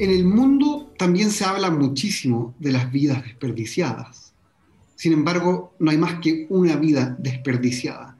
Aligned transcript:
En 0.00 0.10
el 0.10 0.24
mundo 0.24 0.92
también 0.96 1.28
se 1.30 1.44
habla 1.44 1.72
muchísimo 1.72 2.54
de 2.60 2.70
las 2.70 2.92
vidas 2.92 3.24
desperdiciadas. 3.24 4.32
Sin 4.94 5.12
embargo, 5.12 5.74
no 5.80 5.90
hay 5.90 5.98
más 5.98 6.20
que 6.20 6.46
una 6.50 6.76
vida 6.76 7.16
desperdiciada, 7.18 8.16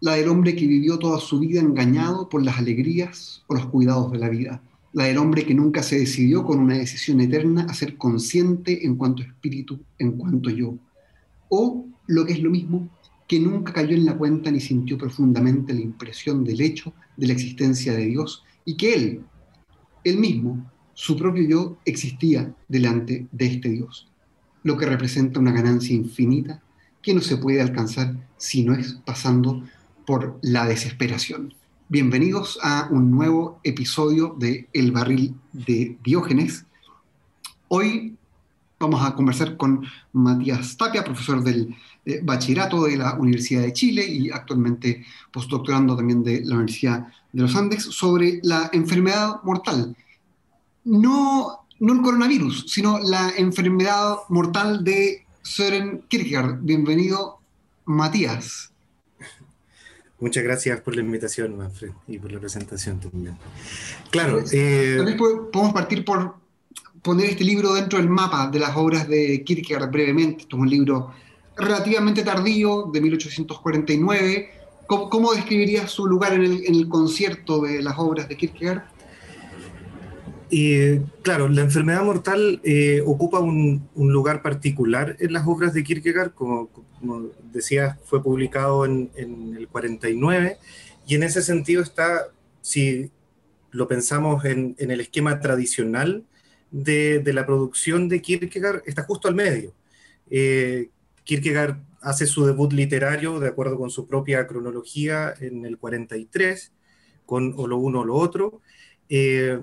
la 0.00 0.14
del 0.14 0.28
hombre 0.28 0.56
que 0.56 0.66
vivió 0.66 0.98
toda 0.98 1.20
su 1.20 1.38
vida 1.38 1.60
engañado 1.60 2.28
por 2.28 2.42
las 2.44 2.58
alegrías 2.58 3.44
o 3.46 3.54
los 3.54 3.66
cuidados 3.66 4.10
de 4.10 4.18
la 4.18 4.28
vida, 4.28 4.60
la 4.92 5.04
del 5.04 5.18
hombre 5.18 5.46
que 5.46 5.54
nunca 5.54 5.84
se 5.84 6.00
decidió 6.00 6.44
con 6.44 6.58
una 6.58 6.78
decisión 6.78 7.20
eterna 7.20 7.64
a 7.68 7.74
ser 7.74 7.96
consciente 7.96 8.84
en 8.84 8.96
cuanto 8.96 9.22
espíritu, 9.22 9.78
en 10.00 10.12
cuanto 10.12 10.50
yo, 10.50 10.74
o, 11.48 11.86
lo 12.08 12.26
que 12.26 12.32
es 12.32 12.40
lo 12.40 12.50
mismo, 12.50 12.88
que 13.28 13.38
nunca 13.38 13.72
cayó 13.72 13.94
en 13.94 14.04
la 14.04 14.18
cuenta 14.18 14.50
ni 14.50 14.58
sintió 14.58 14.98
profundamente 14.98 15.74
la 15.74 15.80
impresión 15.80 16.42
del 16.42 16.60
hecho 16.60 16.92
de 17.16 17.28
la 17.28 17.34
existencia 17.34 17.92
de 17.92 18.06
Dios 18.06 18.42
y 18.64 18.76
que 18.76 18.94
él, 18.94 19.20
él 20.02 20.18
mismo, 20.18 20.69
su 21.00 21.16
propio 21.16 21.48
yo 21.48 21.78
existía 21.86 22.54
delante 22.68 23.26
de 23.32 23.46
este 23.46 23.70
Dios, 23.70 24.06
lo 24.64 24.76
que 24.76 24.84
representa 24.84 25.40
una 25.40 25.50
ganancia 25.50 25.96
infinita 25.96 26.60
que 27.00 27.14
no 27.14 27.22
se 27.22 27.38
puede 27.38 27.62
alcanzar 27.62 28.14
si 28.36 28.64
no 28.64 28.74
es 28.74 28.98
pasando 29.06 29.62
por 30.04 30.38
la 30.42 30.66
desesperación. 30.66 31.54
Bienvenidos 31.88 32.58
a 32.62 32.86
un 32.90 33.10
nuevo 33.10 33.60
episodio 33.64 34.36
de 34.38 34.68
El 34.74 34.92
barril 34.92 35.34
de 35.54 35.96
Diógenes. 36.04 36.66
Hoy 37.68 38.14
vamos 38.78 39.02
a 39.02 39.14
conversar 39.14 39.56
con 39.56 39.86
Matías 40.12 40.76
Tapia, 40.76 41.02
profesor 41.02 41.42
del 41.42 41.74
eh, 42.04 42.20
bachillerato 42.22 42.84
de 42.84 42.98
la 42.98 43.14
Universidad 43.14 43.62
de 43.62 43.72
Chile 43.72 44.04
y 44.06 44.30
actualmente 44.30 45.02
postdoctorando 45.32 45.96
también 45.96 46.22
de 46.22 46.42
la 46.44 46.56
Universidad 46.56 47.06
de 47.32 47.40
los 47.40 47.56
Andes, 47.56 47.84
sobre 47.84 48.40
la 48.42 48.68
enfermedad 48.74 49.42
mortal 49.44 49.96
no, 50.84 51.66
no 51.78 51.92
el 51.92 52.02
coronavirus, 52.02 52.66
sino 52.68 52.98
la 52.98 53.32
enfermedad 53.36 54.16
mortal 54.28 54.84
de 54.84 55.24
Søren 55.42 56.02
Kierkegaard. 56.08 56.58
Bienvenido, 56.60 57.38
Matías. 57.84 58.70
Muchas 60.20 60.44
gracias 60.44 60.80
por 60.82 60.94
la 60.94 61.00
invitación, 61.00 61.56
Manfred, 61.56 61.92
y 62.06 62.18
por 62.18 62.30
la 62.30 62.38
presentación 62.38 63.00
también. 63.00 63.36
Claro. 64.10 64.42
Eh, 64.52 65.16
podemos 65.50 65.72
partir 65.72 66.04
por 66.04 66.34
poner 67.02 67.30
este 67.30 67.44
libro 67.44 67.72
dentro 67.72 67.98
del 67.98 68.10
mapa 68.10 68.48
de 68.48 68.58
las 68.58 68.76
obras 68.76 69.08
de 69.08 69.42
Kierkegaard 69.42 69.90
brevemente. 69.90 70.42
Esto 70.42 70.56
es 70.56 70.62
un 70.62 70.68
libro 70.68 71.14
relativamente 71.56 72.22
tardío, 72.22 72.90
de 72.92 73.00
1849. 73.00 74.50
¿Cómo, 74.86 75.08
cómo 75.08 75.32
describirías 75.32 75.90
su 75.90 76.06
lugar 76.06 76.34
en 76.34 76.44
el, 76.44 76.66
en 76.66 76.74
el 76.74 76.88
concierto 76.88 77.62
de 77.62 77.82
las 77.82 77.94
obras 77.98 78.28
de 78.28 78.36
Kierkegaard? 78.36 78.84
Y 80.50 80.98
claro, 81.22 81.48
la 81.48 81.60
enfermedad 81.60 82.02
mortal 82.02 82.60
eh, 82.64 83.02
ocupa 83.06 83.38
un, 83.38 83.88
lugar 83.94 84.42
particular 84.42 85.16
en 85.20 85.32
las 85.32 85.46
obras 85.46 85.72
de 85.72 85.84
Kierkegaard, 85.84 86.34
como, 86.34 86.68
decía, 87.52 87.98
fue 88.04 88.20
publicado 88.20 88.84
en, 88.84 89.10
el 89.16 89.68
49, 89.68 90.58
y 91.06 91.14
en 91.14 91.22
ese 91.22 91.42
sentido 91.42 91.82
está, 91.82 92.26
si 92.62 93.12
lo 93.70 93.86
pensamos 93.86 94.44
en, 94.44 94.74
el 94.78 95.00
esquema 95.00 95.38
tradicional 95.38 96.24
de, 96.72 97.22
la 97.32 97.46
producción 97.46 98.08
de 98.08 98.20
Kierkegaard, 98.20 98.82
está 98.86 99.04
justo 99.04 99.28
al 99.28 99.36
medio. 99.36 99.72
Eh, 100.30 100.90
Kierkegaard 101.22 101.80
hace 102.00 102.26
su 102.26 102.44
debut 102.44 102.72
literario, 102.72 103.38
de 103.38 103.48
acuerdo 103.48 103.78
con 103.78 103.90
su 103.90 104.08
propia 104.08 104.48
cronología, 104.48 105.32
en 105.38 105.64
el 105.64 105.78
43, 105.78 106.72
con 107.24 107.54
o 107.56 107.68
lo 107.68 107.76
uno 107.78 108.00
o 108.00 108.04
lo 108.04 108.16
otro. 108.16 108.60
Eh, 109.08 109.60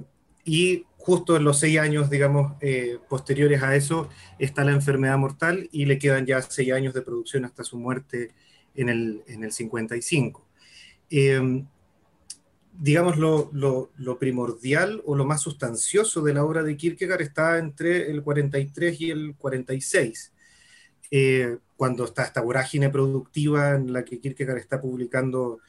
y 0.47 0.85
justo 1.07 1.37
en 1.37 1.45
los 1.45 1.59
seis 1.61 1.79
años, 1.79 2.09
digamos, 2.09 2.57
eh, 2.59 2.99
posteriores 3.07 3.63
a 3.63 3.77
eso, 3.77 4.09
está 4.39 4.65
la 4.65 4.73
enfermedad 4.73 5.17
mortal 5.17 5.69
y 5.71 5.85
le 5.85 5.97
quedan 5.99 6.25
ya 6.25 6.41
seis 6.41 6.73
años 6.73 6.93
de 6.93 7.01
producción 7.01 7.45
hasta 7.45 7.63
su 7.63 7.77
muerte 7.77 8.31
en 8.75 8.89
el, 8.89 9.23
en 9.27 9.45
el 9.45 9.53
55. 9.53 10.45
Eh, 11.09 11.63
digamos, 12.73 13.15
lo, 13.15 13.49
lo, 13.53 14.19
primordial 14.19 15.01
o 15.05 15.15
lo 15.15 15.23
más 15.23 15.39
sustancioso 15.39 16.21
de 16.23 16.33
la 16.33 16.43
obra 16.43 16.61
de 16.61 16.75
Kierkegaard 16.75 17.21
está 17.21 17.57
entre 17.57 18.11
el 18.11 18.21
43 18.21 18.99
y 18.99 19.09
el 19.09 19.35
46, 19.37 20.33
eh, 21.09 21.57
cuando 21.77 22.03
está 22.03 22.23
esta 22.25 22.41
vorágine 22.41 22.89
productiva 22.89 23.75
en 23.75 23.93
la 23.93 24.03
que 24.03 24.19
Kierkegaard 24.19 24.57
está 24.57 24.81
publicando 24.81 25.59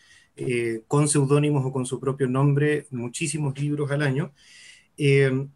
con 0.87 1.09
seudónimos 1.09 1.65
o 1.65 1.73
con 1.73 1.85
su 1.85 1.99
propio 1.99 2.29
nombre 2.29 2.87
muchísimos 2.91 3.57
libros 3.61 3.91
al 3.93 4.03
año. 4.03 4.33
Eh, 4.99 5.47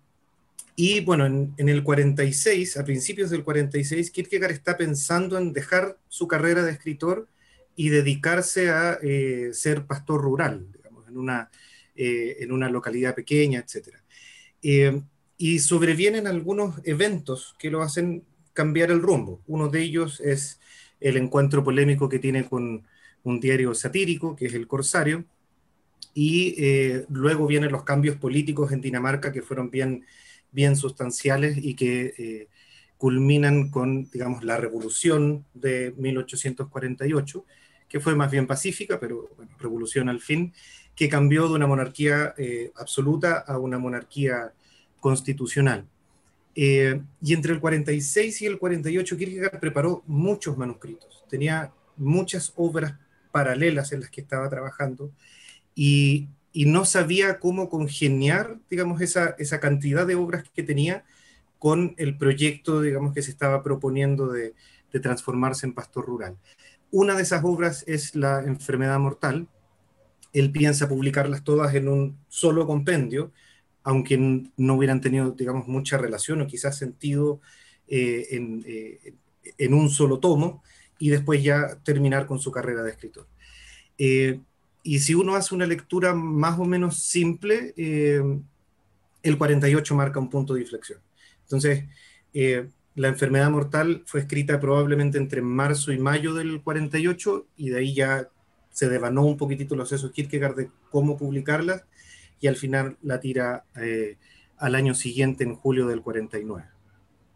y 0.74 1.00
bueno, 1.00 1.26
en, 1.26 1.68
el 1.68 1.82
46, 1.82 2.78
a 2.78 2.84
principios 2.84 3.28
del 3.30 3.44
46, 3.44 4.10
Kierkegaard 4.10 4.52
está 4.52 4.76
pensando 4.76 5.36
en 5.36 5.52
dejar 5.52 5.98
su 6.08 6.26
carrera 6.26 6.62
de 6.62 6.72
escritor 6.72 7.28
y 7.76 7.90
dedicarse 7.90 8.70
a 8.70 8.98
eh, 9.02 9.50
ser 9.52 9.84
pastor 9.84 10.22
rural, 10.22 10.66
digamos, 10.72 11.06
en 11.08 11.18
una, 11.18 11.50
eh, 11.94 12.38
en 12.40 12.52
una 12.52 12.70
localidad 12.70 13.14
pequeña, 13.14 13.60
etc. 13.60 13.96
y 15.36 15.58
sobrevienen 15.58 16.26
algunos 16.26 16.76
eventos 16.84 17.54
que 17.58 17.70
lo 17.70 17.82
hacen 17.82 18.24
cambiar 18.54 18.90
el 18.90 19.02
rumbo. 19.02 19.42
Uno 19.46 19.68
de 19.68 19.82
ellos 19.82 20.20
es 20.20 20.60
el 21.00 21.16
encuentro 21.16 21.64
polémico 21.64 22.08
que 22.08 22.18
tiene 22.18 22.48
con 22.48 22.86
un 23.24 23.40
diario 23.40 23.74
satírico, 23.74 24.36
que 24.36 24.46
es 24.46 24.54
El 24.54 24.66
Corsario, 24.66 25.24
y 26.14 26.54
eh, 26.58 27.06
luego 27.08 27.46
vienen 27.46 27.72
los 27.72 27.84
cambios 27.84 28.16
políticos 28.16 28.72
en 28.72 28.80
Dinamarca 28.80 29.32
que 29.32 29.42
fueron 29.42 29.70
bien, 29.70 30.04
bien 30.50 30.76
sustanciales 30.76 31.56
y 31.58 31.74
que 31.74 32.14
eh, 32.18 32.48
culminan 32.98 33.70
con, 33.70 34.10
digamos, 34.10 34.44
la 34.44 34.56
revolución 34.56 35.44
de 35.54 35.94
1848, 35.96 37.44
que 37.88 38.00
fue 38.00 38.14
más 38.14 38.30
bien 38.30 38.46
pacífica, 38.46 39.00
pero 39.00 39.30
revolución 39.58 40.08
al 40.08 40.20
fin, 40.20 40.52
que 40.94 41.08
cambió 41.08 41.48
de 41.48 41.54
una 41.54 41.66
monarquía 41.66 42.34
eh, 42.36 42.70
absoluta 42.76 43.38
a 43.38 43.58
una 43.58 43.78
monarquía 43.78 44.52
constitucional. 45.00 45.86
y 46.54 47.32
entre 47.32 47.52
el 47.54 47.60
46 47.60 48.42
y 48.42 48.46
el 48.46 48.58
48 48.58 49.16
Kierkegaard 49.16 49.58
preparó 49.58 50.02
muchos 50.06 50.56
manuscritos, 50.58 51.24
tenía 51.28 51.72
muchas 51.96 52.52
obras 52.56 52.94
paralelas 53.30 53.92
en 53.92 54.00
las 54.00 54.10
que 54.10 54.20
estaba 54.20 54.48
trabajando, 54.50 55.10
y, 55.74 56.28
no 56.54 56.84
sabía 56.84 57.38
cómo 57.38 57.70
congeniar, 57.70 58.58
digamos, 58.68 59.00
esa, 59.00 59.34
esa 59.38 59.58
cantidad 59.58 60.06
de 60.06 60.16
obras 60.16 60.44
que 60.52 60.62
tenía 60.62 61.04
con 61.58 61.94
el 61.96 62.18
proyecto, 62.18 62.82
digamos, 62.82 63.14
que 63.14 63.22
se 63.22 63.30
estaba 63.30 63.62
proponiendo 63.62 64.28
de, 64.30 64.54
transformarse 65.00 65.64
en 65.64 65.72
pastor 65.72 66.04
rural. 66.04 66.36
Una 66.90 67.14
de 67.14 67.22
esas 67.22 67.42
obras 67.44 67.84
es 67.86 68.14
La 68.14 68.40
enfermedad 68.40 68.98
mortal. 68.98 69.48
Él 70.34 70.52
piensa 70.52 70.88
publicarlas 70.88 71.44
todas 71.44 71.74
en 71.74 71.88
un 71.88 72.18
solo 72.28 72.66
compendio, 72.66 73.32
aunque 73.84 74.18
no 74.56 74.74
hubieran 74.74 75.00
tenido, 75.00 75.30
digamos, 75.30 75.68
mucha 75.68 75.96
relación 75.96 76.42
o 76.42 76.46
quizás 76.46 76.76
sentido 76.76 77.40
eh, 77.88 78.26
en, 78.32 78.62
eh, 78.66 79.14
en, 79.56 79.72
un 79.72 79.88
solo 79.88 80.18
tomo, 80.18 80.62
y 80.98 81.08
después 81.10 81.42
ya 81.42 81.78
terminar 81.82 82.26
con 82.26 82.38
su 82.38 82.52
carrera 82.52 82.82
de 82.82 82.90
escritor. 82.90 83.26
Eh, 83.98 84.40
y 84.82 84.98
si 85.00 85.14
uno 85.14 85.34
hace 85.34 85.54
una 85.54 85.66
lectura 85.66 86.14
más 86.14 86.58
o 86.58 86.64
menos 86.64 86.98
simple, 86.98 87.72
eh, 87.76 88.22
el 89.22 89.38
48 89.38 89.94
marca 89.94 90.18
un 90.18 90.30
punto 90.30 90.54
de 90.54 90.62
inflexión. 90.62 90.98
Entonces, 91.42 91.84
eh, 92.34 92.68
la 92.94 93.08
enfermedad 93.08 93.50
mortal 93.50 94.02
fue 94.06 94.20
escrita 94.20 94.60
probablemente 94.60 95.18
entre 95.18 95.40
marzo 95.40 95.92
y 95.92 95.98
mayo 95.98 96.34
del 96.34 96.60
48 96.62 97.46
y 97.56 97.70
de 97.70 97.78
ahí 97.78 97.94
ya 97.94 98.28
se 98.70 98.88
devanó 98.88 99.24
un 99.24 99.36
poquitito 99.36 99.76
los 99.76 99.88
sesos 99.88 100.12
Kierkegaard 100.12 100.56
de 100.56 100.70
cómo 100.90 101.16
publicarla 101.16 101.84
y 102.40 102.48
al 102.48 102.56
final 102.56 102.96
la 103.02 103.20
tira 103.20 103.64
eh, 103.76 104.16
al 104.58 104.74
año 104.74 104.94
siguiente, 104.94 105.44
en 105.44 105.54
julio 105.54 105.86
del 105.86 106.02
49. 106.02 106.64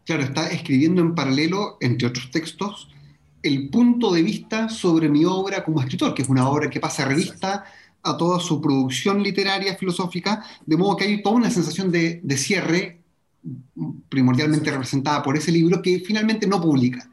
Claro, 0.05 0.23
está 0.23 0.49
escribiendo 0.49 1.01
en 1.01 1.15
paralelo, 1.15 1.77
entre 1.81 2.07
otros 2.07 2.31
textos, 2.31 2.89
el 3.47 3.69
punto 3.69 4.11
de 4.11 4.21
vista 4.21 4.69
sobre 4.69 5.09
mi 5.09 5.25
obra 5.25 5.63
como 5.63 5.79
escritor, 5.81 6.13
que 6.13 6.21
es 6.21 6.29
una 6.29 6.49
obra 6.49 6.69
que 6.69 6.79
pasa 6.79 7.05
revista 7.05 7.63
a 8.03 8.17
toda 8.17 8.39
su 8.39 8.61
producción 8.61 9.23
literaria, 9.23 9.75
filosófica, 9.75 10.43
de 10.65 10.77
modo 10.77 10.95
que 10.95 11.05
hay 11.05 11.21
toda 11.21 11.35
una 11.35 11.49
sensación 11.49 11.91
de, 11.91 12.21
cierre, 12.37 13.01
primordialmente 14.09 14.71
representada 14.71 15.23
por 15.23 15.37
ese 15.37 15.51
libro, 15.51 15.81
que 15.81 15.99
finalmente 15.99 16.47
no 16.47 16.61
publica. 16.61 17.09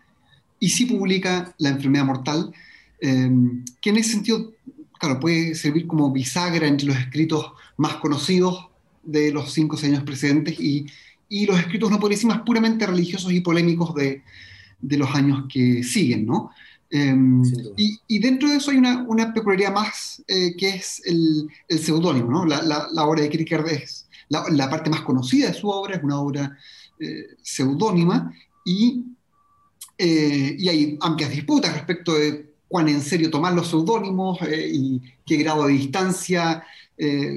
Y 0.60 0.68
sí 0.68 0.86
publica 0.86 1.54
La 1.58 1.70
enfermedad 1.70 2.04
mortal, 2.04 2.52
em, 3.00 3.64
que 3.80 3.90
en 3.90 3.96
ese 3.96 4.12
sentido, 4.12 4.52
claro, 4.98 5.20
puede 5.20 5.54
servir 5.54 5.86
como 5.86 6.12
bisagra 6.12 6.66
entre 6.66 6.86
los 6.86 6.96
escritos 6.96 7.52
más 7.76 7.96
conocidos 7.96 8.68
de 9.02 9.32
los 9.32 9.52
cinco 9.52 9.76
años 9.82 10.04
precedentes 10.04 10.58
y, 10.58 10.86
y 11.28 11.46
los 11.46 11.58
escritos 11.58 11.90
no 11.90 11.98
más 11.98 12.40
puramente 12.42 12.86
religiosos 12.86 13.32
y 13.32 13.40
polémicos 13.40 13.94
de, 13.94 14.22
de 14.80 14.96
los 14.96 15.14
años 15.14 15.44
que 15.48 15.82
siguen, 15.82 16.26
¿no? 16.26 16.50
Em, 16.90 17.42
y, 17.76 18.18
dentro 18.20 18.48
de 18.48 18.56
eso 18.56 18.70
hay 18.70 18.76
una, 18.76 19.34
peculiaridad 19.34 19.72
más, 19.72 20.22
eh, 20.28 20.54
que 20.56 20.68
es 20.68 21.02
el, 21.04 21.48
el 21.68 21.78
seudónimo, 21.80 22.30
¿no? 22.30 22.46
La, 22.46 23.04
obra 23.04 23.22
de 23.22 23.30
Kierkegaard 23.30 23.68
es 23.68 24.06
la, 24.28 24.70
parte 24.70 24.90
más 24.90 25.00
conocida 25.00 25.48
de 25.48 25.54
su 25.54 25.68
obra, 25.68 25.96
es 25.96 26.04
una 26.04 26.20
obra 26.20 26.56
eh, 27.00 27.26
seudónima, 27.42 28.32
y, 28.64 29.02
eh, 29.98 30.54
y, 30.56 30.68
hay 30.68 30.98
amplias 31.00 31.30
disputas 31.30 31.74
respecto 31.74 32.14
de 32.14 32.54
cuán 32.68 32.88
en 32.88 33.02
serio 33.02 33.28
tomar 33.28 33.54
los 33.54 33.68
seudónimos 33.68 34.38
y 34.42 35.00
qué 35.26 35.36
grado 35.36 35.66
de 35.66 35.72
distancia 35.72 36.64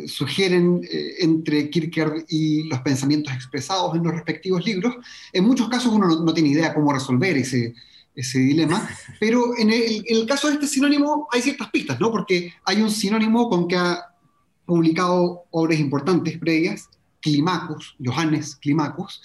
sugieren 0.08 0.82
entre 1.20 1.70
Kierkegaard 1.70 2.26
y 2.30 2.64
los 2.64 2.80
pensamientos 2.82 3.34
expresados 3.34 3.96
en 3.96 4.04
los 4.04 4.14
respectivos 4.14 4.64
libros. 4.66 4.96
En 5.34 5.46
muchos 5.46 5.68
casos 5.68 5.92
uno 5.92 6.08
no, 6.08 6.24
no 6.24 6.34
tiene 6.34 6.50
idea 6.50 6.74
cómo 6.74 6.94
resolver 6.94 7.38
ese, 7.38 7.74
ese 8.18 8.40
dilema, 8.40 8.90
pero 9.20 9.56
en 9.58 9.70
el, 9.72 10.26
caso 10.28 10.48
de 10.48 10.56
este 10.56 10.68
sinónimo 10.68 11.28
hay 11.32 11.42
ciertas 11.42 11.70
pistas, 11.70 12.00
¿no? 12.00 12.12
Porque 12.12 12.52
hay 12.66 12.82
un 12.82 12.90
sinónimo 12.90 13.48
con 13.48 13.68
que 13.68 13.78
ha 13.78 14.06
publicado 14.66 15.44
obras 15.52 15.80
importantes 15.80 16.38
previas, 16.40 16.90
Climacus, 17.22 17.96
Johannes 18.04 18.56
Climacus, 18.56 19.22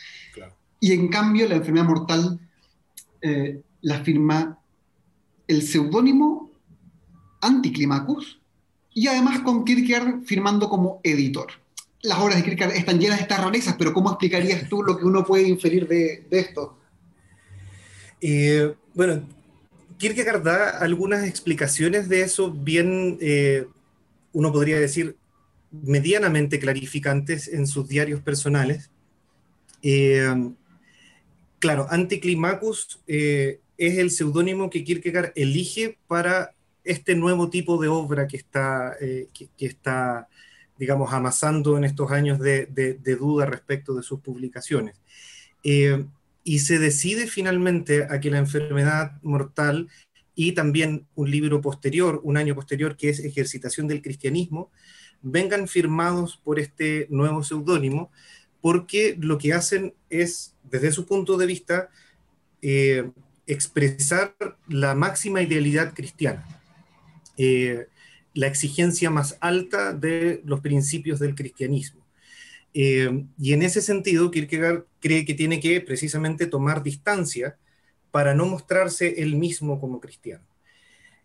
y 0.79 0.93
en 0.93 1.09
cambio 1.09 1.49
la 1.49 1.57
enfermedad 1.57 1.87
mortal 1.87 2.39
eh, 3.23 3.63
la 3.81 4.01
firma 4.05 4.59
el 5.49 5.63
seudónimo 5.63 6.51
Anticlimacus, 7.41 8.41
y 8.95 9.07
además 9.07 9.41
con 9.41 9.65
Kierkegaard 9.65 10.23
firmando 10.25 10.69
como 10.69 11.01
editor. 11.03 11.49
Las 12.03 12.19
obras 12.19 12.37
de 12.37 12.43
Kierkegaard 12.43 12.77
están 12.77 12.99
llenas 12.99 13.19
de 13.19 13.23
estas 13.23 13.43
rarezas, 13.43 13.77
pero 13.79 13.93
¿cómo 13.93 14.11
explicarías 14.11 14.69
tú 14.69 14.83
lo 14.83 14.99
que 14.99 15.05
uno 15.05 15.25
puede 15.25 15.49
inferir 15.49 15.87
de, 15.87 16.27
esto? 16.31 16.79
Eh, 18.21 18.75
bueno, 18.95 19.27
Kierkegaard 19.99 20.43
da 20.43 20.71
algunas 20.79 21.27
explicaciones 21.27 22.09
de 22.09 22.23
eso 22.23 22.51
bien, 22.51 23.19
eh, 23.21 23.67
uno 24.33 24.53
podría 24.53 24.79
decir, 24.81 25.17
medianamente 25.71 26.59
clarificantes 26.59 27.49
en 27.49 27.67
sus 27.67 27.89
diarios 27.89 28.21
personales. 28.21 28.91
Eh, 29.83 30.53
claro, 31.61 31.87
Anticlimacus 31.89 33.01
es 33.07 33.59
el 33.79 34.11
seudónimo 34.11 34.69
que 34.71 34.85
Kierkegaard 34.85 35.33
elige 35.35 35.99
para 36.09 36.53
este 36.85 37.15
nuevo 37.15 37.51
tipo 37.51 37.81
de 37.81 37.89
obra 37.89 38.27
que 38.27 38.37
está, 38.37 38.97
que, 38.99 39.51
está 39.59 40.29
digamos, 40.79 41.13
amasando 41.13 41.77
en 41.77 41.85
estos 41.85 42.11
años 42.11 42.39
de, 42.39 42.67
duda 43.19 43.47
respecto 43.47 43.95
de 43.95 44.03
sus 44.03 44.21
publicaciones. 44.21 44.97
Y 46.45 46.59
se 46.59 46.79
decide 46.79 47.27
finalmente 47.27 48.05
a 48.11 48.21
que 48.21 48.31
la 48.31 48.39
enfermedad 48.39 49.13
mortal 49.23 49.89
y 50.35 50.53
también 50.53 51.07
un 51.15 51.31
libro 51.31 51.61
posterior, 51.61 52.21
un 52.25 52.37
año 52.37 52.55
posterior, 52.55 52.97
que 52.97 53.11
es 53.11 53.21
Ejercitación 53.21 53.87
del 53.87 54.03
Cristianismo, 54.03 54.71
vengan 55.21 55.69
firmados 55.69 56.37
por 56.43 56.59
este 56.59 57.07
nuevo 57.11 57.45
seudónimo, 57.45 58.11
porque 58.61 59.17
lo 59.21 59.39
que 59.39 59.53
hacen 59.53 59.95
es, 60.09 60.55
desde 60.65 60.93
su 60.93 61.07
punto 61.07 61.37
de 61.37 61.47
vista, 61.47 61.91
eh, 62.61 63.11
expresar 63.47 64.35
la 64.69 64.95
máxima 64.95 65.43
idealidad 65.43 65.95
cristiana, 65.95 66.47
eh, 67.37 67.87
la 68.35 68.47
exigencia 68.47 69.11
más 69.11 69.37
alta 69.41 69.93
de 69.93 70.43
los 70.45 70.61
principios 70.61 71.19
del 71.21 71.35
cristianismo. 71.35 72.03
Eh, 72.75 73.25
y 73.39 73.53
en 73.53 73.63
ese 73.63 73.83
sentido, 73.83 74.31
Kierkegaard 74.31 74.87
cree 75.01 75.25
que 75.25 75.35
tiene 75.35 75.61
que 75.61 75.81
precisamente 75.81 76.47
tomar 76.47 76.83
distancia 76.83 77.57
para 78.11 78.35
no 78.35 78.47
mostrarse 78.47 79.23
él 79.23 79.37
mismo 79.37 79.81
como 79.81 80.01
cristiano. 80.01 80.45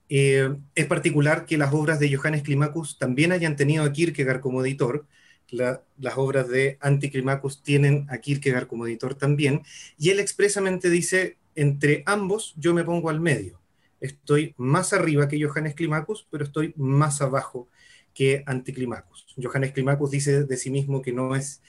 Eh, 0.09 0.56
es 0.75 0.86
particular 0.88 1.45
que 1.45 1.57
las 1.57 1.74
obras 1.74 2.00
de 2.00 2.15
Johannes 2.15 2.44
Climacus 2.44 2.98
también 2.98 3.31
hayan 3.31 3.56
tenido 3.56 3.83
a 3.83 3.92
Kierkegaard 3.92 4.42
como 4.42 4.63
editor. 4.65 5.06
las 5.50 6.18
obras 6.18 6.50
de 6.50 6.77
Anticlimacus 6.81 7.63
tienen 7.63 8.06
a 8.09 8.18
Kierkegaard 8.18 8.68
como 8.68 8.86
editor 8.86 9.15
también. 9.15 9.63
Y 9.98 10.09
él 10.09 10.19
expresamente 10.19 10.89
dice, 10.89 11.38
entre 11.56 12.04
ambos 12.06 12.54
yo 12.57 12.74
me 12.74 12.83
pongo 12.83 13.09
al 13.09 13.21
medio. 13.21 13.59
Estoy 13.99 14.53
más 14.57 14.94
arriba 14.94 15.27
que 15.27 15.44
Johannes 15.44 15.75
Climacus, 15.75 16.27
pero 16.29 16.44
estoy 16.44 16.73
más 16.77 17.21
abajo 17.21 17.67
que 18.13 18.44
Anticlimacus. 18.45 19.27
Johannes 19.41 19.73
Climacus 19.73 20.11
dice 20.11 20.44
de 20.44 20.57
sí 20.57 20.69
mismo 20.69 21.01
que 21.01 21.13
no 21.13 21.35
es 21.35 21.61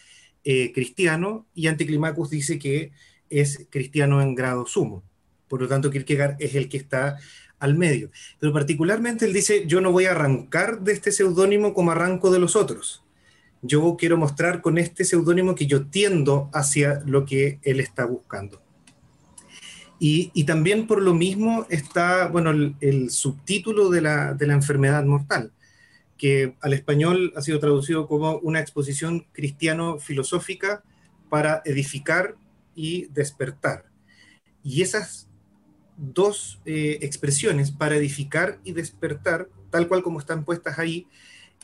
eh, 0.44 0.72
cristiano 0.72 1.46
y 1.54 1.66
Anticlimacus 1.66 2.30
dice 2.30 2.58
que 2.58 2.92
es 3.28 3.66
cristiano 3.70 4.22
en 4.22 4.34
grado 4.34 4.66
sumo. 4.66 5.02
Por 5.48 5.60
lo 5.60 5.69
tanto, 5.69 5.90
Kierkegaard 5.90 6.36
es 6.38 6.54
el 6.54 6.69
que 6.69 6.76
está 6.76 7.19
al 7.58 7.76
medio. 7.76 8.10
Pero 8.38 8.52
particularmente 8.52 9.25
él 9.26 9.32
dice, 9.32 9.66
yo 9.66 9.80
no 9.80 9.92
voy 9.92 10.06
a 10.06 10.12
arrancar 10.12 10.80
de 10.80 10.92
este 10.92 11.12
seudónimo 11.12 11.75
como 11.75 11.90
arranco 11.90 12.30
de 12.30 12.38
los 12.38 12.56
otros. 12.56 13.02
Yo 13.60 13.96
quiero 13.98 14.16
mostrar 14.16 14.62
con 14.62 14.78
este 14.78 15.04
seudónimo 15.04 15.54
que 15.54 15.66
yo 15.66 15.86
tiendo 15.86 16.48
hacia 16.52 17.02
lo 17.04 17.25
que 17.25 17.58
él 17.62 17.80
está 17.80 18.04
buscando. 18.04 18.62
Y, 20.00 20.45
también 20.45 20.87
por 20.87 21.03
lo 21.03 21.12
mismo 21.12 21.67
está, 21.71 22.29
bueno, 22.29 22.50
el, 22.81 23.11
subtítulo 23.11 23.91
de 23.91 24.00
la, 24.00 24.37
enfermedad 24.41 25.05
mortal 25.05 25.53
que 26.17 26.56
al 26.61 26.73
español 26.73 27.33
ha 27.37 27.43
sido 27.43 27.61
traducido 27.61 28.09
como 28.09 28.39
una 28.39 28.61
exposición 28.61 29.27
cristiano-filosófica 29.33 30.83
para 31.29 31.62
edificar 31.65 32.37
y 32.75 33.06
despertar. 33.06 33.85
Y 34.65 34.83
esas 34.83 35.29
dos 35.97 36.61
eh, 36.65 36.99
expresiones, 37.03 37.71
para 37.71 37.97
edificar 37.97 38.59
y 38.65 38.73
despertar, 38.73 39.49
tal 39.71 39.87
cual 39.87 40.03
como 40.03 40.19
están 40.19 40.45
puestas 40.45 40.79
ahí, 40.79 41.06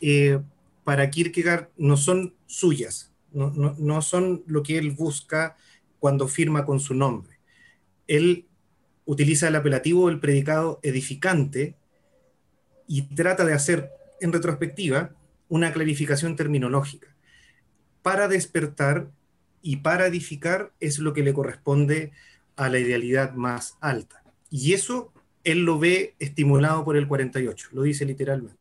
eh, 0.01 0.41
para 0.85 1.11
Kierkegaard 1.11 1.71
no 1.77 1.97
son 1.97 2.35
suyas, 2.47 3.13
no, 3.33 3.51
no 3.51 4.03
son 4.03 4.45
lo 4.47 4.63
que 4.63 4.79
él 4.79 4.93
busca 4.93 5.57
cuando 5.99 6.29
firma 6.29 6.65
con 6.65 6.79
su 6.79 6.95
nombre. 6.95 7.34
Él 8.07 8.47
utiliza 9.05 9.49
el 9.49 9.57
apelativo, 9.57 10.09
el 10.09 10.21
predicado 10.21 10.81
edificante, 10.83 11.77
y 12.87 13.03
trata 13.03 13.45
de 13.45 13.55
hacer 13.55 13.91
en 14.21 14.33
retrospectiva 14.33 15.11
una 15.49 15.73
clarificación 15.73 16.37
terminológica. 16.37 17.09
Para 18.03 18.29
despertar 18.29 19.11
y 19.63 19.77
para 19.77 20.07
edificar 20.07 20.73
es 20.81 20.99
lo 20.99 21.13
que 21.13 21.23
le 21.23 21.33
corresponde 21.33 22.13
a 22.57 22.69
la 22.69 22.79
idealidad 22.79 23.35
más 23.35 23.77
alta. 23.81 24.23
Y 24.51 24.75
eso 24.75 25.13
él 25.43 25.65
lo 25.65 25.79
ve 25.79 26.15
estimulado 26.19 26.85
por 26.85 26.97
el 26.97 27.07
48, 27.07 27.69
lo 27.73 27.83
dice 27.83 28.05
literalmente. 28.05 28.57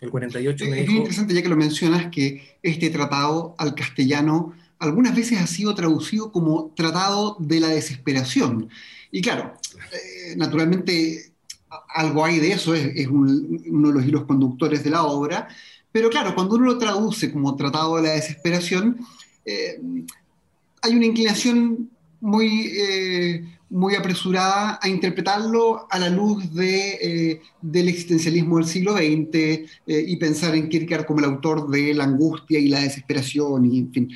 El 0.00 0.10
48 0.10 0.64
es, 0.64 0.88
interesante 0.88 1.34
ya 1.34 1.42
que 1.42 1.48
lo 1.48 1.56
mencionas 1.56 2.06
que 2.10 2.58
este 2.62 2.88
tratado 2.90 3.54
al 3.58 3.74
castellano 3.74 4.54
algunas 4.80 5.14
veces 5.14 5.38
ha 5.38 5.46
sido 5.46 5.74
traducido 5.74 6.32
como 6.32 6.72
tratado 6.74 7.36
de 7.38 7.60
la 7.60 7.68
desesperación. 7.68 8.68
Y 9.12 9.20
claro, 9.20 9.54
eh, 9.92 10.34
naturalmente 10.36 11.32
algo 11.94 12.24
hay 12.24 12.40
de 12.40 12.52
eso, 12.52 12.74
es, 12.74 13.06
uno 13.06 13.88
de 13.88 13.94
los 13.94 14.04
hilos 14.04 14.24
conductores 14.24 14.82
de 14.82 14.90
la 14.90 15.04
obra, 15.04 15.48
pero 15.92 16.10
claro, 16.10 16.34
cuando 16.34 16.56
uno 16.56 16.66
lo 16.66 16.78
traduce 16.78 17.32
como 17.32 17.54
tratado 17.56 17.96
de 17.96 18.02
la 18.02 18.10
desesperación, 18.10 18.98
eh, 19.44 19.80
hay 20.82 20.96
una 20.96 21.06
inclinación 21.06 21.90
muy, 22.20 22.72
eh, 22.76 23.58
muy 23.70 23.94
apresurada 23.94 24.78
a 24.82 24.88
interpretarlo 24.88 25.86
a 25.90 25.98
la 25.98 26.10
luz 26.10 26.52
de, 26.52 26.98
eh, 27.00 27.42
del 27.62 27.88
existencialismo 27.88 28.58
del 28.58 28.66
siglo 28.66 28.96
XX 28.96 29.70
y 29.86 30.16
pensar 30.16 30.54
en 30.54 30.68
Kierkegaard 30.68 31.06
como 31.06 31.20
el 31.20 31.26
autor 31.26 31.70
de 31.70 31.94
la 31.94 32.04
angustia 32.04 32.58
y 32.58 32.68
la 32.68 32.80
desesperación 32.80 33.72
y, 33.72 33.78
en 33.78 33.92
fin, 33.92 34.10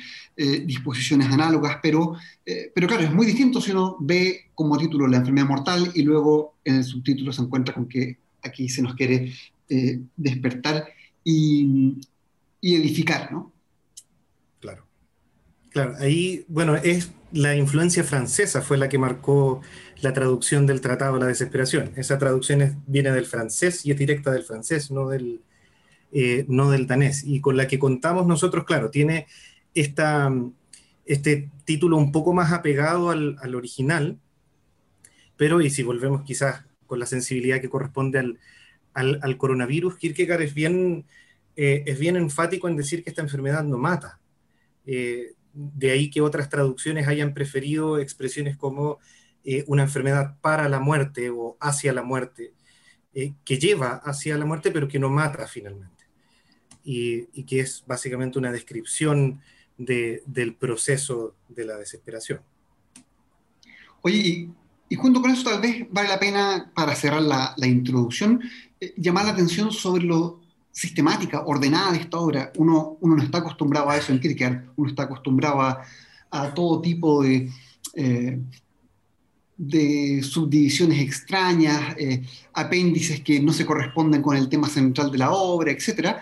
disposiciones 0.65 1.27
análogas, 1.31 1.77
pero, 1.81 2.15
pero 2.43 2.87
claro, 2.87 3.03
es 3.03 3.13
muy 3.13 3.25
distinto 3.25 3.61
si 3.61 3.71
uno 3.71 3.95
ve 4.01 4.47
como 4.53 4.77
título 4.77 5.07
La 5.07 5.17
enfermedad 5.17 5.47
mortal 5.47 5.91
y 5.95 6.01
luego 6.01 6.55
en 6.65 6.75
el 6.75 6.83
subtítulo 6.83 7.31
se 7.31 7.41
encuentra 7.41 7.73
con 7.73 7.87
que 7.87 8.17
aquí 8.43 8.69
se 8.69 8.81
nos 8.81 8.95
quiere 8.95 9.31
eh, 9.69 9.99
despertar 10.15 10.87
y, 11.23 11.97
edificar, 12.61 13.31
¿no? 13.31 13.51
Claro. 15.75 15.95
Ahí, 15.99 16.45
bueno, 16.47 16.77
es 16.77 17.11
la 17.33 17.53
influencia 17.53 18.05
francesa 18.05 18.61
fue 18.61 18.77
la 18.77 18.87
que 18.87 18.97
marcó 18.97 19.59
la 20.01 20.13
traducción 20.13 20.65
del 20.65 20.79
Tratado 20.79 21.15
de 21.15 21.19
la 21.19 21.25
Desesperación. 21.27 21.91
Esa 21.97 22.17
traducción 22.17 22.81
viene 22.87 23.11
del 23.11 23.25
francés 23.25 23.85
y 23.85 23.91
es 23.91 23.97
directa 23.97 24.31
del 24.31 24.43
francés, 24.43 24.89
no 24.89 25.09
del, 25.09 25.41
eh, 26.13 26.45
no 26.47 26.71
del 26.71 26.87
danés. 26.87 27.25
Y 27.25 27.41
con 27.41 27.57
la 27.57 27.67
que 27.67 27.77
contamos 27.77 28.25
nosotros, 28.25 28.63
claro, 28.63 28.89
tiene 28.89 29.27
esta, 29.73 30.33
este 31.03 31.51
título 31.65 31.97
un 31.97 32.13
poco 32.13 32.31
más 32.31 32.53
apegado 32.53 33.09
al, 33.09 33.35
al 33.41 33.53
original, 33.53 34.17
pero, 35.35 35.59
y 35.59 35.69
si 35.69 35.83
volvemos 35.83 36.23
quizás 36.23 36.63
con 36.87 36.99
la 36.99 37.05
sensibilidad 37.05 37.59
que 37.59 37.67
corresponde 37.69 38.19
al, 38.19 38.39
al, 38.93 39.37
coronavirus, 39.37 39.97
Kierkegaard 39.97 40.43
es 40.43 40.53
bien, 40.53 41.05
eh, 41.57 41.83
es 41.85 41.99
bien 41.99 42.15
enfático 42.15 42.69
en 42.69 42.77
decir 42.77 43.03
que 43.03 43.09
esta 43.09 43.21
enfermedad 43.21 43.65
no 43.65 43.77
mata. 43.77 44.21
Eh, 44.85 45.33
de 45.55 45.91
ahí 45.91 46.09
que 46.09 46.21
otras 46.21 46.49
traducciones 46.49 47.07
hayan 47.07 47.33
preferido 47.33 47.97
expresiones 47.97 48.57
como 48.57 48.99
eh, 49.43 49.63
una 49.67 49.83
enfermedad 49.83 50.37
para 50.41 50.69
la 50.69 50.79
muerte 50.79 51.29
o 51.29 51.57
hacia 51.59 51.93
la 51.93 52.03
muerte, 52.03 52.53
que 53.45 53.57
lleva 53.57 54.01
hacia 54.03 54.37
la 54.37 54.43
muerte 54.45 54.71
pero 54.71 54.89
que 54.89 54.99
no 54.99 55.09
mata 55.09 55.47
finalmente. 55.47 56.03
Y, 56.83 57.43
que 57.45 57.61
es 57.61 57.83
básicamente 57.87 58.37
una 58.37 58.51
descripción 58.51 59.41
del 59.77 60.55
proceso 60.59 61.35
de 61.47 61.65
la 61.65 61.77
desesperación. 61.77 62.41
Oye, 64.01 64.49
y, 64.89 64.95
junto 64.95 65.19
con 65.19 65.31
eso 65.31 65.49
tal 65.49 65.61
vez 65.61 65.87
vale 65.89 66.09
la 66.09 66.19
pena, 66.19 66.71
para 66.75 66.93
cerrar 66.93 67.23
la, 67.23 67.55
introducción, 67.65 68.39
eh, 68.79 68.93
llamar 68.97 69.25
la 69.25 69.31
atención 69.31 69.71
sobre 69.71 70.03
lo 70.03 70.41
sistemática, 70.75 71.45
ordenada 71.45 71.93
de 71.93 71.99
esta 71.99 72.19
obra. 72.19 72.51
Uno, 72.57 72.97
uno 72.99 73.15
no 73.15 73.23
está 73.23 73.37
acostumbrado 73.37 73.89
a 73.89 73.97
eso 73.97 74.11
en 74.11 74.19
Kierkegaard, 74.19 74.65
uno 74.75 74.89
está 74.89 75.03
acostumbrado 75.03 75.61
a, 75.61 75.81
todo 76.53 76.81
tipo 76.81 77.23
de, 77.23 77.49
eh, 77.93 78.37
de 79.55 80.21
subdivisiones 80.21 80.99
extrañas, 80.99 81.95
eh, 81.97 82.21
apéndices 82.51 83.21
que 83.21 83.39
no 83.39 83.53
se 83.53 83.65
corresponden 83.65 84.21
con 84.21 84.35
el 84.35 84.49
tema 84.49 84.67
central 84.67 85.09
de 85.11 85.17
la 85.17 85.31
obra, 85.31 85.71
etc. 85.71 86.17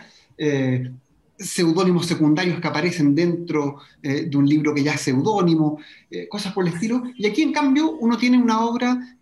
seudónimos 1.37 2.05
secundarios 2.05 2.59
que 2.59 2.67
aparecen 2.67 3.15
dentro 3.15 3.77
eh, 4.01 4.27
de 4.29 4.37
un 4.37 4.47
libro 4.47 4.73
que 4.73 4.83
ya 4.83 4.93
es 4.93 5.01
seudónimo, 5.01 5.79
cosas 6.29 6.53
por 6.53 6.67
el 6.67 6.73
estilo. 6.73 7.03
Y 7.17 7.25
aquí, 7.25 7.41
en 7.41 7.51
cambio, 7.51 7.91
uno 7.99 8.17
tiene 8.17 8.37
una 8.37 8.63
obra 8.65 9.17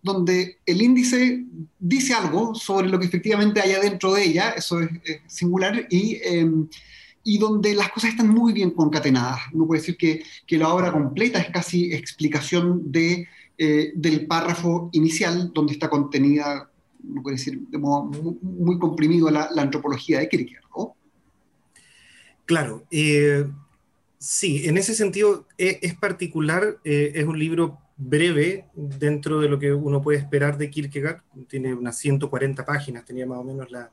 donde 0.00 0.58
el 0.64 0.80
índice 0.80 1.44
dice 1.78 2.14
algo 2.14 2.54
sobre 2.54 2.88
lo 2.88 3.00
que 3.00 3.06
efectivamente 3.06 3.60
hay 3.60 3.72
adentro 3.72 4.12
de 4.14 4.24
ella, 4.24 4.50
eso 4.50 4.80
es, 4.80 4.90
singular, 5.26 5.88
y 5.90 6.18
y 7.22 7.36
donde 7.36 7.74
las 7.74 7.90
cosas 7.90 8.10
están 8.10 8.28
muy 8.28 8.52
bien 8.52 8.70
concatenadas. 8.70 9.40
Uno 9.52 9.66
puede 9.66 9.80
decir 9.80 9.96
que, 9.96 10.22
que 10.46 10.56
la 10.56 10.72
obra 10.72 10.90
completa 10.90 11.38
es 11.38 11.50
casi 11.50 11.92
explicación 11.92 12.90
de 12.90 13.26
eh, 13.62 13.92
del 13.94 14.26
párrafo 14.26 14.88
inicial 14.92 15.52
donde 15.52 15.74
está 15.74 15.90
contenida, 15.90 16.70
no 17.02 17.22
puede 17.22 17.36
decir 17.36 17.60
de 17.68 17.76
modo 17.76 18.04
muy, 18.40 18.78
comprimido, 18.78 19.30
la, 19.30 19.50
antropología 19.54 20.18
de 20.18 20.30
Kierkegaard. 20.30 20.64
Claro, 22.50 22.84
eh, 22.90 23.46
sí, 24.18 24.66
en 24.66 24.76
ese 24.76 24.96
sentido 24.96 25.46
e, 25.56 25.78
es, 25.82 25.94
particular, 25.94 26.78
eh, 26.82 27.12
es 27.14 27.24
un 27.24 27.38
libro 27.38 27.78
breve 27.96 28.64
dentro 28.74 29.38
de 29.38 29.48
lo 29.48 29.60
que 29.60 29.72
uno 29.72 30.02
puede 30.02 30.18
esperar 30.18 30.58
de 30.58 30.68
Kierkegaard, 30.68 31.22
tiene 31.46 31.74
unas 31.74 31.96
140 31.98 32.64
páginas, 32.64 33.04
tenía 33.04 33.24
más 33.24 33.38
o 33.38 33.44
menos 33.44 33.70
la, 33.70 33.92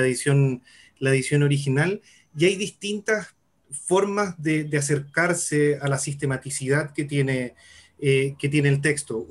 edición, 0.00 0.64
la 0.98 1.10
edición 1.10 1.44
original, 1.44 2.02
y 2.36 2.46
hay 2.46 2.56
distintas 2.56 3.36
formas 3.70 4.34
de, 4.42 4.68
acercarse 4.76 5.78
a 5.80 5.86
la 5.86 5.98
sistematicidad 5.98 6.92
que 6.92 7.04
tiene 7.04 7.54
eh, 8.00 8.34
que 8.36 8.48
tiene 8.48 8.68
el 8.68 8.80
texto. 8.80 9.28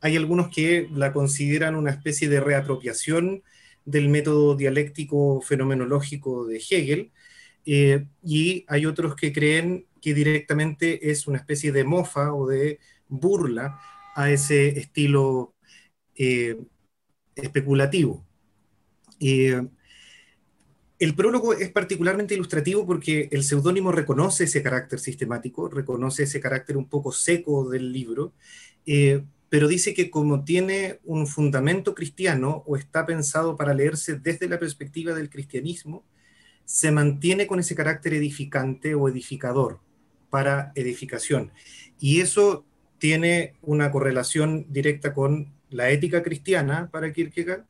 Hay 0.00 0.16
algunos 0.16 0.48
que 0.48 0.88
la 0.92 1.12
consideran 1.12 1.76
una 1.76 1.92
especie 1.92 2.28
de 2.28 2.40
reapropiación 2.40 3.44
del 3.84 4.08
método 4.08 4.56
dialéctico 4.56 5.40
fenomenológico 5.40 6.46
de 6.46 6.56
Hegel, 6.56 7.12
eh, 7.66 8.06
y 8.22 8.64
hay 8.68 8.86
otros 8.86 9.14
que 9.16 9.32
creen 9.32 9.86
que 10.00 10.14
directamente 10.14 11.10
es 11.10 11.26
una 11.26 11.38
especie 11.38 11.72
de 11.72 11.84
mofa 11.84 12.34
o 12.34 12.46
de 12.48 12.80
burla 13.08 13.78
a 14.14 14.30
ese 14.30 14.78
estilo 14.78 15.54
especulativo. 17.34 18.26
El 21.02 21.16
prólogo 21.16 21.52
es 21.52 21.68
particularmente 21.72 22.34
ilustrativo 22.34 22.86
porque 22.86 23.28
el 23.32 23.42
seudónimo 23.42 23.90
reconoce 23.90 24.44
ese 24.44 24.62
carácter 24.62 25.00
sistemático, 25.00 25.68
reconoce 25.68 26.22
ese 26.22 26.38
carácter 26.38 26.76
un 26.76 26.88
poco 26.88 27.10
seco 27.10 27.68
del 27.68 27.92
libro, 27.92 28.34
eh, 28.86 29.24
pero 29.48 29.66
dice 29.66 29.94
que 29.94 30.10
como 30.10 30.44
tiene 30.44 31.00
un 31.02 31.26
fundamento 31.26 31.92
cristiano 31.96 32.62
o 32.68 32.76
está 32.76 33.04
pensado 33.04 33.56
para 33.56 33.74
leerse 33.74 34.14
desde 34.14 34.48
la 34.48 34.60
perspectiva 34.60 35.12
del 35.12 35.28
cristianismo, 35.28 36.04
se 36.64 36.90
mantiene 36.90 37.46
con 37.46 37.60
ese 37.60 37.74
carácter 37.74 38.14
edificante 38.14 38.94
o 38.94 39.08
edificador 39.08 39.80
para 40.30 40.72
edificación. 40.74 41.52
Y 42.00 42.20
eso 42.20 42.64
tiene 42.98 43.54
una 43.62 43.90
correlación 43.90 44.66
directa 44.70 45.12
con 45.12 45.52
la 45.70 45.90
ética 45.90 46.22
cristiana 46.22 46.88
para 46.90 47.12
Kierkegaard 47.12 47.64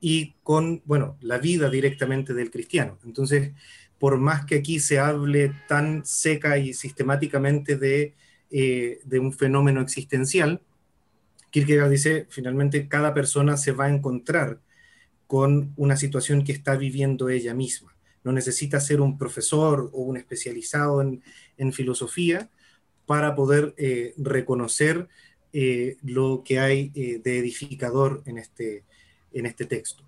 y 0.00 0.34
con, 0.42 0.82
bueno, 0.84 1.16
la 1.20 1.38
vida 1.38 1.70
directamente 1.70 2.34
del 2.34 2.50
cristiano. 2.50 2.98
Entonces, 3.04 3.52
por 3.98 4.18
más 4.18 4.44
que 4.44 4.56
aquí 4.56 4.80
se 4.80 4.98
hable 4.98 5.54
tan 5.68 6.04
seca 6.04 6.58
y 6.58 6.74
sistemáticamente 6.74 7.76
de, 7.76 8.14
eh, 8.50 9.00
de 9.04 9.18
un 9.18 9.32
fenómeno 9.32 9.80
existencial, 9.80 10.60
Kierkegaard 11.50 11.90
dice, 11.90 12.26
finalmente 12.28 12.88
cada 12.88 13.14
persona 13.14 13.56
se 13.56 13.72
va 13.72 13.84
a 13.86 13.90
encontrar 13.90 14.60
con 15.26 15.72
una 15.76 15.96
situación 15.96 16.44
que 16.44 16.52
está 16.52 16.76
viviendo 16.76 17.28
ella 17.28 17.54
misma. 17.54 17.93
No 18.24 18.32
necesita 18.32 18.80
ser 18.80 19.00
un 19.00 19.16
profesor 19.18 19.90
o 19.92 20.02
un 20.02 20.16
especializado 20.16 21.00
en, 21.02 21.22
en 21.56 21.72
filosofía 21.72 22.50
para 23.06 23.34
poder 23.34 23.74
eh, 23.76 24.14
reconocer 24.16 25.08
eh, 25.52 25.96
lo 26.02 26.42
que 26.44 26.58
hay 26.58 26.88
de 26.88 27.38
edificador 27.38 28.22
en 28.26 28.38
este, 28.38 28.82
en 29.32 29.46
este 29.46 29.66
texto. 29.66 30.04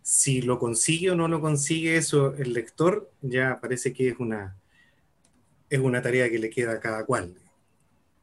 Si 0.00 0.40
lo 0.40 0.58
consigue 0.58 1.10
o 1.10 1.16
no 1.16 1.28
lo 1.28 1.40
consigue 1.40 1.96
eso 1.96 2.34
el 2.36 2.52
lector, 2.52 3.10
ya 3.20 3.60
parece 3.60 3.92
que 3.92 4.08
es 4.08 4.16
una, 4.18 4.56
es 5.68 5.80
una 5.80 6.00
tarea 6.00 6.30
que 6.30 6.38
le 6.38 6.50
queda 6.50 6.72
a 6.72 6.80
cada 6.80 7.04
cual. 7.04 7.34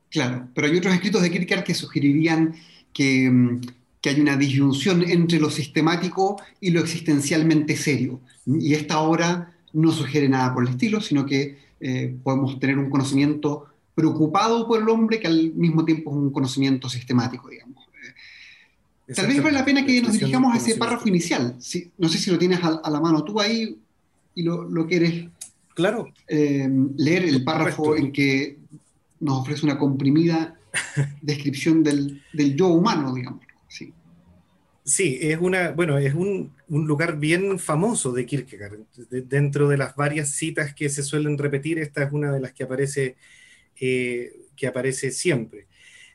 Claro, 0.10 0.50
pero 0.54 0.68
hay 0.68 0.78
otros 0.78 0.94
escritos 0.94 1.22
de 1.22 1.32
Kierkegaard 1.32 1.64
que 1.64 1.74
sugerirían 1.74 2.56
que, 2.94 3.30
mm, 3.30 3.62
que 4.04 4.10
hay 4.10 4.20
una 4.20 4.36
disyunción 4.36 5.02
entre 5.02 5.40
lo 5.40 5.50
sistemático 5.50 6.36
y 6.60 6.72
lo 6.72 6.82
existencialmente 6.82 7.78
serio. 7.78 8.20
Y 8.46 8.74
esta 8.74 9.00
obra 9.00 9.54
no 9.72 9.94
sugiere 9.94 10.28
nada 10.28 10.54
por 10.54 10.64
el 10.68 10.72
estilo, 10.72 11.00
sino 11.00 11.26
que 11.26 11.58
eh, 11.80 12.14
podemos 12.22 12.60
tener 12.60 12.78
un 12.78 12.90
conocimiento 12.90 13.66
preocupado 13.96 14.68
por 14.68 14.82
el 14.82 14.90
hombre 14.90 15.22
que 15.22 15.28
al 15.28 15.54
mismo 15.54 15.86
tiempo 15.86 16.12
es 16.12 16.18
un 16.18 16.34
conocimiento 16.34 16.90
sistemático, 16.90 17.48
digamos. 17.48 17.82
Tal 19.16 19.28
vez 19.28 19.42
vale 19.42 19.58
la 19.58 19.64
pena 19.64 19.86
que 19.86 20.02
nos 20.02 20.12
dirijamos 20.20 20.54
a 20.54 20.58
ese 20.58 20.76
párrafo 20.76 21.08
inicial. 21.08 21.56
no 21.98 22.10
sé 22.10 22.18
si 22.18 22.30
lo 22.30 22.38
tienes 22.38 22.60
a, 22.62 22.90
la 22.90 23.00
mano 23.00 23.24
tú 23.24 23.40
ahí 23.40 23.78
y 24.36 24.44
lo, 24.44 24.64
lo 24.64 24.86
quieres 24.86 25.28
claro. 25.76 26.10
Eh, 26.28 26.70
leer 26.98 27.24
el 27.24 27.42
párrafo 27.46 27.96
en 27.96 28.12
que 28.12 28.58
nos 29.22 29.40
ofrece 29.40 29.66
una 29.66 29.78
comprimida 29.78 30.58
descripción 31.22 31.84
del, 31.84 32.22
yo 32.34 32.68
humano, 32.68 33.14
digamos. 33.14 33.42
Sí. 34.86 35.20
Es 35.22 35.40
una, 35.40 35.72
bueno, 35.72 35.98
es 35.98 36.14
un, 36.14 36.54
lugar 36.68 37.18
bien 37.20 37.60
famoso 37.60 38.12
de 38.12 38.26
Kierkegaard. 38.26 38.80
dentro 39.10 39.68
de 39.70 39.78
las 39.78 39.96
varias 39.96 40.30
citas 40.30 40.74
que 40.74 40.90
se 40.90 41.04
suelen 41.04 41.38
repetir, 41.38 41.80
esta 41.80 42.04
es 42.04 42.12
una 42.12 42.32
de 42.32 42.40
las 42.40 42.54
que 42.54 42.64
aparece, 42.64 43.16
eh, 43.80 44.34
que 44.56 44.68
aparece 44.68 45.12
siempre. 45.12 45.68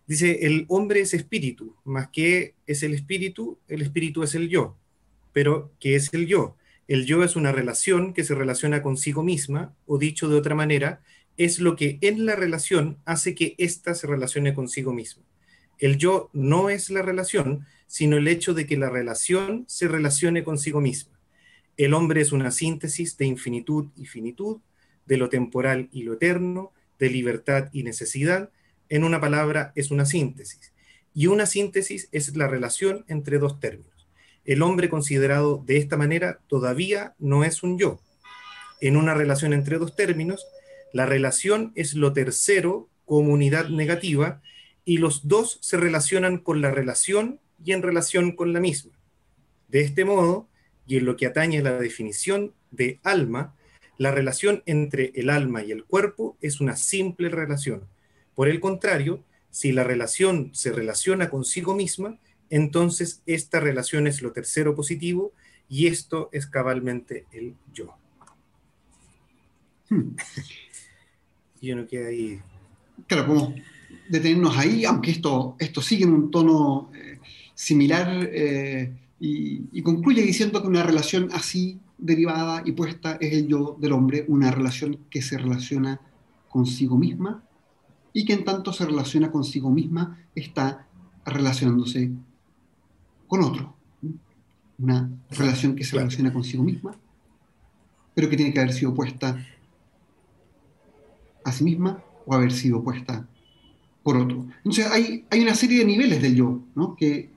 Dice, 0.06 0.46
el 0.46 0.64
hombre 0.68 1.00
es 1.00 1.12
espíritu, 1.12 1.76
más 1.84 2.08
que 2.08 2.54
es 2.66 2.82
el 2.82 2.94
espíritu, 2.94 3.58
el 3.68 3.82
espíritu 3.82 4.22
es 4.22 4.34
el 4.34 4.48
yo. 4.48 4.76
Pero, 5.32 5.70
¿qué 5.78 5.96
es 5.96 6.12
el 6.14 6.26
yo? 6.26 6.56
El 6.88 7.04
yo 7.04 7.22
es 7.22 7.36
una 7.36 7.52
relación 7.52 8.14
que 8.14 8.24
se 8.24 8.34
relaciona 8.34 8.82
consigo 8.82 9.22
misma, 9.22 9.74
o 9.86 9.98
dicho 9.98 10.28
de 10.28 10.36
otra 10.36 10.54
manera, 10.54 11.02
es 11.36 11.58
lo 11.60 11.76
que 11.76 11.98
en 12.00 12.24
la 12.24 12.36
relación 12.36 12.98
hace 13.04 13.34
que 13.34 13.54
ésta 13.58 13.94
se 13.94 14.06
relacione 14.06 14.54
consigo 14.54 14.94
misma. 14.94 15.22
El 15.78 15.98
yo 15.98 16.30
no 16.32 16.70
es 16.70 16.88
la 16.88 17.02
relación, 17.02 17.66
sino 17.88 18.16
el 18.16 18.28
hecho 18.28 18.54
de 18.54 18.66
que 18.66 18.76
la 18.76 18.90
relación 18.90 19.64
se 19.66 19.88
relacione 19.88 20.44
consigo 20.44 20.80
misma. 20.80 21.18
El 21.76 21.94
hombre 21.94 22.20
es 22.20 22.30
una 22.30 22.52
síntesis 22.52 23.16
de 23.16 23.26
infinitud 23.26 23.86
y 23.96 24.06
finitud, 24.06 24.58
de 25.06 25.16
lo 25.16 25.28
temporal 25.28 25.88
y 25.90 26.02
lo 26.02 26.12
eterno, 26.12 26.72
de 26.98 27.10
libertad 27.10 27.70
y 27.72 27.82
necesidad, 27.82 28.50
en 28.88 29.04
una 29.04 29.20
palabra, 29.20 29.72
es 29.74 29.90
una 29.90 30.04
síntesis. 30.04 30.72
Y 31.14 31.26
una 31.26 31.46
síntesis 31.46 32.08
es 32.12 32.36
la 32.36 32.46
relación 32.46 33.04
entre 33.08 33.38
dos 33.38 33.58
términos. 33.58 34.06
El 34.44 34.62
hombre 34.62 34.88
considerado 34.88 35.62
de 35.66 35.78
esta 35.78 35.96
manera 35.96 36.40
todavía 36.46 37.14
no 37.18 37.44
es 37.44 37.62
un 37.62 37.78
yo. 37.78 38.00
En 38.80 38.96
una 38.96 39.14
relación 39.14 39.52
entre 39.52 39.78
dos 39.78 39.96
términos, 39.96 40.46
la 40.92 41.06
relación 41.06 41.72
es 41.74 41.94
lo 41.94 42.12
tercero 42.12 42.88
como 43.04 43.32
unidad 43.32 43.68
negativa 43.68 44.40
y 44.84 44.98
los 44.98 45.28
dos 45.28 45.58
se 45.60 45.76
relacionan 45.76 46.38
con 46.38 46.60
la 46.60 46.70
relación 46.70 47.40
y 47.64 47.72
en 47.72 47.82
relación 47.82 48.32
con 48.32 48.52
la 48.52 48.60
misma. 48.60 48.92
De 49.68 49.80
este 49.80 50.04
modo, 50.04 50.48
y 50.86 50.96
en 50.96 51.04
lo 51.04 51.16
que 51.16 51.26
atañe 51.26 51.58
a 51.58 51.62
la 51.62 51.78
definición 51.78 52.54
de 52.70 53.00
alma, 53.02 53.54
la 53.98 54.10
relación 54.10 54.62
entre 54.66 55.12
el 55.14 55.28
alma 55.30 55.62
y 55.62 55.72
el 55.72 55.84
cuerpo 55.84 56.36
es 56.40 56.60
una 56.60 56.76
simple 56.76 57.28
relación 57.28 57.88
por 58.38 58.48
el 58.48 58.60
contrario, 58.60 59.24
si 59.50 59.72
la 59.72 59.82
relación 59.82 60.50
se 60.54 60.70
relaciona 60.70 61.28
consigo 61.28 61.74
misma, 61.74 62.20
entonces 62.50 63.20
esta 63.26 63.58
relación 63.58 64.06
es 64.06 64.22
lo 64.22 64.30
tercero 64.30 64.76
positivo 64.76 65.32
y 65.68 65.88
esto 65.88 66.28
es 66.30 66.46
cabalmente 66.46 67.26
el 67.32 67.56
yo. 67.74 67.96
Hmm. 69.88 70.14
y 71.60 71.72
uno 71.72 71.84
queda 71.88 72.10
ahí. 72.10 72.40
Claro, 73.08 73.26
podemos 73.26 73.54
detenernos 74.08 74.56
ahí, 74.56 74.84
aunque 74.84 75.10
esto, 75.10 75.56
esto 75.58 75.82
sigue 75.82 76.04
en 76.04 76.12
un 76.12 76.30
tono 76.30 76.92
eh, 76.94 77.18
similar 77.58 78.30
eh, 78.32 78.94
y, 79.18 79.82
concluye 79.82 80.22
diciendo 80.22 80.62
que 80.62 80.68
una 80.68 80.84
relación 80.84 81.28
así 81.32 81.80
derivada 81.98 82.62
y 82.64 82.70
puesta 82.70 83.18
es 83.20 83.32
el 83.32 83.48
yo 83.48 83.76
del 83.80 83.92
hombre, 83.92 84.24
una 84.28 84.52
relación 84.52 85.00
que 85.10 85.22
se 85.22 85.36
relaciona 85.36 86.00
consigo 86.48 86.96
misma 86.96 87.42
y 88.12 88.24
que 88.24 88.34
en 88.34 88.44
tanto 88.44 88.72
se 88.72 88.86
relaciona 88.86 89.32
consigo 89.32 89.70
misma 89.72 90.24
está 90.36 90.86
relacionándose 91.26 92.12
con 93.26 93.42
otro. 93.42 93.74
Una 94.78 95.10
relación 95.28 95.74
que 95.74 95.82
se 95.82 95.96
relaciona 95.96 96.32
consigo 96.32 96.62
misma, 96.62 96.94
pero 98.14 98.30
que 98.30 98.36
tiene 98.36 98.52
que 98.52 98.60
haber 98.60 98.72
sido 98.72 98.94
puesta 98.94 99.44
a 101.44 101.50
sí 101.50 101.64
misma 101.64 102.04
o 102.24 102.34
haber 102.34 102.52
sido 102.52 102.84
puesta 102.84 103.26
por 104.04 104.16
otro. 104.16 104.46
Entonces 104.58 104.86
hay, 104.86 105.24
hay 105.28 105.40
una 105.40 105.56
serie 105.56 105.80
de 105.80 105.86
niveles 105.86 106.22
del 106.22 106.36
yo 106.36 106.62
que, 106.96 107.36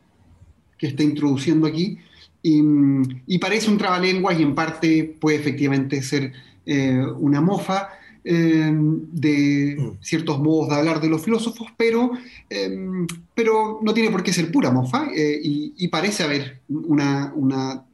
que 0.82 0.88
está 0.88 1.04
introduciendo 1.04 1.68
aquí 1.68 2.00
y, 2.42 3.38
parece 3.38 3.70
un 3.70 3.78
trabalenguas 3.78 4.40
y 4.40 4.42
en 4.42 4.56
parte 4.56 5.16
puede 5.20 5.38
efectivamente 5.38 6.02
ser 6.02 6.34
eh, 6.66 7.06
una 7.20 7.40
mofa 7.40 7.90
eh, 8.24 8.72
de 8.74 9.78
mm. 9.78 10.04
ciertos 10.04 10.40
modos 10.40 10.70
de 10.70 10.76
hablar 10.76 11.00
de 11.00 11.10
los 11.10 11.24
filósofos, 11.24 11.68
pero, 11.78 12.12
em, 12.50 13.06
pero 13.36 13.80
no 13.84 13.94
tiene 13.94 14.10
por 14.10 14.24
qué 14.24 14.34
ser 14.34 14.52
pura 14.52 14.72
mofa 14.72 15.10
eh, 15.16 15.40
y, 15.44 15.88
parece 15.90 16.24
haber 16.24 16.62
una, 16.68 17.32
una, 17.36 17.86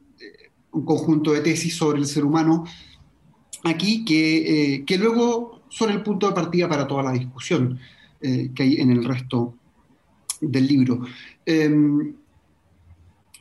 un 0.72 0.84
conjunto 0.86 1.34
de 1.34 1.42
tesis 1.42 1.76
sobre 1.76 1.98
el 1.98 2.06
ser 2.06 2.24
humano 2.24 2.64
aquí 3.64 4.02
que, 4.02 4.82
que 4.86 4.96
luego 4.96 5.60
son 5.68 5.90
el 5.90 6.02
punto 6.02 6.26
de 6.26 6.34
partida 6.34 6.70
para 6.70 6.86
toda 6.86 7.02
la 7.02 7.12
discusión 7.12 7.78
que 8.20 8.62
hay 8.62 8.80
en 8.80 8.90
el 8.90 9.04
resto 9.04 9.54
del 10.40 10.66
libro. 10.66 11.02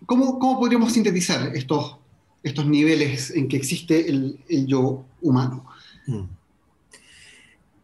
¿Cómo, 0.08 0.40
podríamos 0.40 0.94
sintetizar 0.94 1.54
estos, 1.54 1.98
estos 2.42 2.66
niveles 2.66 3.30
en 3.32 3.50
que 3.50 3.58
existe 3.58 4.10
el, 4.10 4.40
yo 4.66 5.06
humano? 5.22 5.66
Mm. 6.08 6.24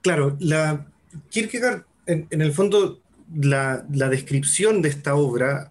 Claro, 0.02 0.38
la, 0.40 0.88
Kierkegaard, 1.30 1.84
en, 2.06 2.28
el 2.30 2.54
fondo, 2.54 3.02
la, 3.34 3.86
descripción 4.10 4.82
de 4.82 4.90
esta 4.90 5.16
obra 5.16 5.70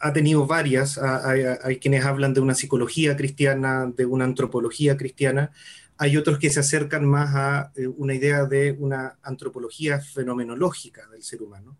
ha, 0.00 0.12
tenido 0.12 0.44
varias. 0.46 0.98
Hay, 0.98 1.78
quienes 1.78 2.04
hablan 2.04 2.34
de 2.34 2.40
una 2.40 2.56
psicología 2.56 3.16
cristiana, 3.16 3.90
de 3.96 4.06
una 4.06 4.24
antropología 4.24 4.96
cristiana. 4.96 5.52
Hay 5.98 6.16
otros 6.16 6.40
que 6.40 6.50
se 6.50 6.58
acercan 6.58 7.04
más 7.04 7.32
a 7.36 7.72
eh, 7.76 7.86
una 7.86 8.14
idea 8.14 8.44
de 8.46 8.72
una 8.72 9.16
antropología 9.22 10.00
fenomenológica 10.00 11.06
del 11.06 11.22
ser 11.22 11.40
humano. 11.42 11.76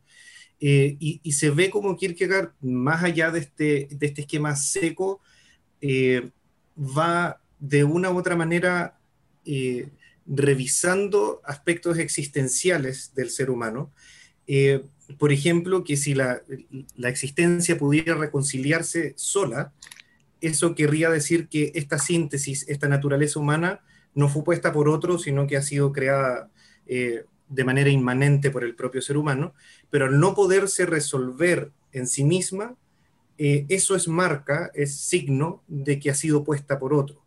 Eh, 0.66 0.96
y, 0.98 1.32
se 1.32 1.50
ve 1.50 1.68
como 1.68 1.94
Kierkegaard, 1.94 2.52
más 2.62 3.04
allá 3.04 3.30
de 3.30 3.40
este, 3.40 3.86
de 3.90 4.06
este 4.06 4.22
esquema 4.22 4.56
seco, 4.56 5.20
eh, 5.82 6.30
va 6.74 7.38
de 7.58 7.84
una 7.84 8.10
u 8.10 8.16
otra 8.16 8.34
manera 8.34 8.98
eh, 9.44 9.90
revisando 10.24 11.42
aspectos 11.44 11.98
existenciales 11.98 13.14
del 13.14 13.28
ser 13.28 13.50
humano. 13.50 13.92
por 15.18 15.32
ejemplo, 15.32 15.84
que 15.84 15.98
si 15.98 16.14
la, 16.14 16.40
la, 16.96 17.10
existencia 17.10 17.76
pudiera 17.76 18.14
reconciliarse 18.14 19.12
sola, 19.16 19.74
eso 20.40 20.74
querría 20.74 21.10
decir 21.10 21.48
que 21.48 21.72
esta 21.74 21.98
síntesis, 21.98 22.66
esta 22.68 22.88
naturaleza 22.88 23.38
humana, 23.38 23.80
no 24.14 24.30
fue 24.30 24.44
puesta 24.44 24.72
por 24.72 24.88
otro, 24.88 25.18
sino 25.18 25.46
que 25.46 25.58
ha 25.58 25.62
sido 25.62 25.92
creada 25.92 26.48
de 27.48 27.64
manera 27.64 27.90
inmanente 27.90 28.50
por 28.50 28.64
el 28.64 28.74
propio 28.74 29.02
ser 29.02 29.16
humano, 29.16 29.54
pero 29.90 30.06
al 30.06 30.18
no 30.18 30.34
poderse 30.34 30.86
resolver 30.86 31.70
en 31.92 32.06
sí 32.06 32.24
misma, 32.24 32.76
eh, 33.38 33.66
eso 33.68 33.96
es 33.96 34.08
marca, 34.08 34.70
es 34.74 34.96
signo 34.96 35.62
de 35.66 35.98
que 35.98 36.10
ha 36.10 36.14
sido 36.14 36.44
puesta 36.44 36.78
por 36.78 36.94
otro. 36.94 37.22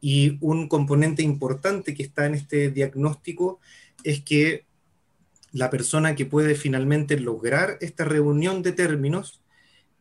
Y 0.00 0.38
un 0.40 0.68
componente 0.68 1.22
importante 1.22 1.94
que 1.94 2.02
está 2.02 2.26
en 2.26 2.34
este 2.34 2.70
diagnóstico 2.70 3.60
es 4.04 4.22
que 4.22 4.66
la 5.52 5.70
persona 5.70 6.14
que 6.14 6.26
puede 6.26 6.54
finalmente 6.54 7.18
lograr 7.18 7.78
esta 7.80 8.04
reunión 8.04 8.62
de 8.62 8.72
términos 8.72 9.40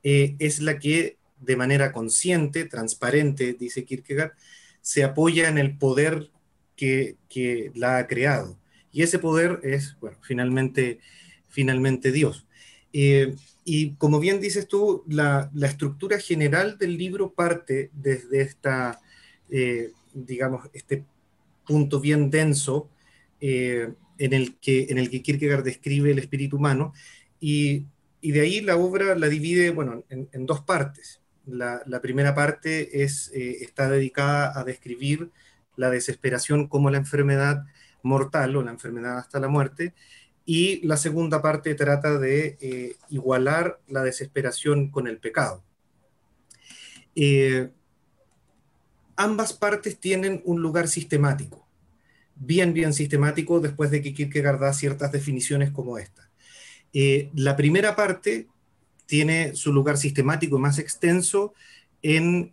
eh, 0.03 0.35
es 0.39 0.61
la 0.61 0.79
que 0.79 1.17
de 1.39 1.55
manera 1.55 1.91
consciente, 1.91 2.65
transparente, 2.65 3.53
dice 3.53 3.85
Kierkegaard, 3.85 4.33
se 4.81 5.03
apoya 5.03 5.47
en 5.47 5.57
el 5.57 5.77
poder 5.77 6.29
que, 6.75 7.17
que 7.29 7.71
la 7.75 7.97
ha 7.97 8.07
creado. 8.07 8.57
Y 8.95 9.03
ese 9.03 9.19
poder 9.19 9.59
es, 9.61 9.97
bueno, 9.99 10.15
finalmente, 10.21 10.99
finalmente 11.49 12.13
Dios. 12.13 12.47
Eh, 12.93 13.35
y 13.65 13.95
como 13.95 14.21
bien 14.21 14.39
dices 14.39 14.69
tú, 14.69 15.03
la, 15.05 15.51
estructura 15.63 16.17
general 16.17 16.77
del 16.77 16.97
libro 16.97 17.33
parte 17.33 17.91
desde 17.91 18.39
esta, 18.39 19.01
eh, 19.49 19.91
digamos, 20.13 20.69
este 20.71 21.03
punto 21.67 21.99
bien 21.99 22.29
denso 22.29 22.89
eh, 23.41 23.91
en, 24.17 24.31
el 24.31 24.55
que, 24.59 24.87
en 24.87 24.97
el 24.97 25.09
que 25.09 25.21
Kierkegaard 25.21 25.65
describe 25.65 26.11
el 26.11 26.19
espíritu 26.19 26.55
humano. 26.55 26.93
Y, 27.41 27.87
de 28.21 28.39
ahí 28.39 28.61
la 28.61 28.77
obra 28.77 29.13
la 29.15 29.27
divide, 29.27 29.71
bueno, 29.71 30.05
en, 30.09 30.45
dos 30.45 30.61
partes. 30.61 31.19
La, 31.45 31.83
la, 31.85 32.01
primera 32.01 32.33
parte 32.33 33.03
es, 33.03 33.29
está 33.33 33.89
dedicada 33.89 34.57
a 34.57 34.63
describir 34.63 35.31
la 35.75 35.89
desesperación 35.89 36.69
como 36.69 36.89
la 36.89 36.97
enfermedad 36.97 37.65
mortal 38.05 38.55
o 38.55 38.63
la 38.63 38.71
enfermedad 38.71 39.17
hasta 39.17 39.39
la 39.39 39.49
muerte. 39.49 39.93
Y 40.45 40.85
la 40.85 40.95
segunda 40.95 41.41
parte 41.41 41.73
trata 41.73 42.19
de 42.19 42.57
eh, 42.61 42.95
igualar 43.09 43.81
la 43.87 44.03
desesperación 44.03 44.89
con 44.89 45.07
el 45.07 45.17
pecado. 45.17 45.63
Eh, 47.15 47.69
ambas 49.15 49.53
partes 49.53 49.99
tienen 49.99 50.41
un 50.45 50.61
lugar 50.61 50.87
sistemático, 50.87 51.67
bien, 52.35 52.73
bien 52.73 52.93
sistemático, 52.93 53.59
después 53.59 53.89
de 53.89 54.01
que 54.01 54.13
Kierkegaard 54.13 54.59
da 54.59 54.73
ciertas 54.73 55.11
definiciones 55.11 55.71
como 55.71 55.97
esta. 55.97 56.29
Eh, 56.93 57.31
la 57.33 57.55
primera 57.55 57.95
parte 57.95 58.47
tiene 59.07 59.55
su 59.55 59.73
lugar 59.73 59.97
sistemático 59.97 60.59
más 60.59 60.77
extenso 60.77 61.53
en 62.01 62.51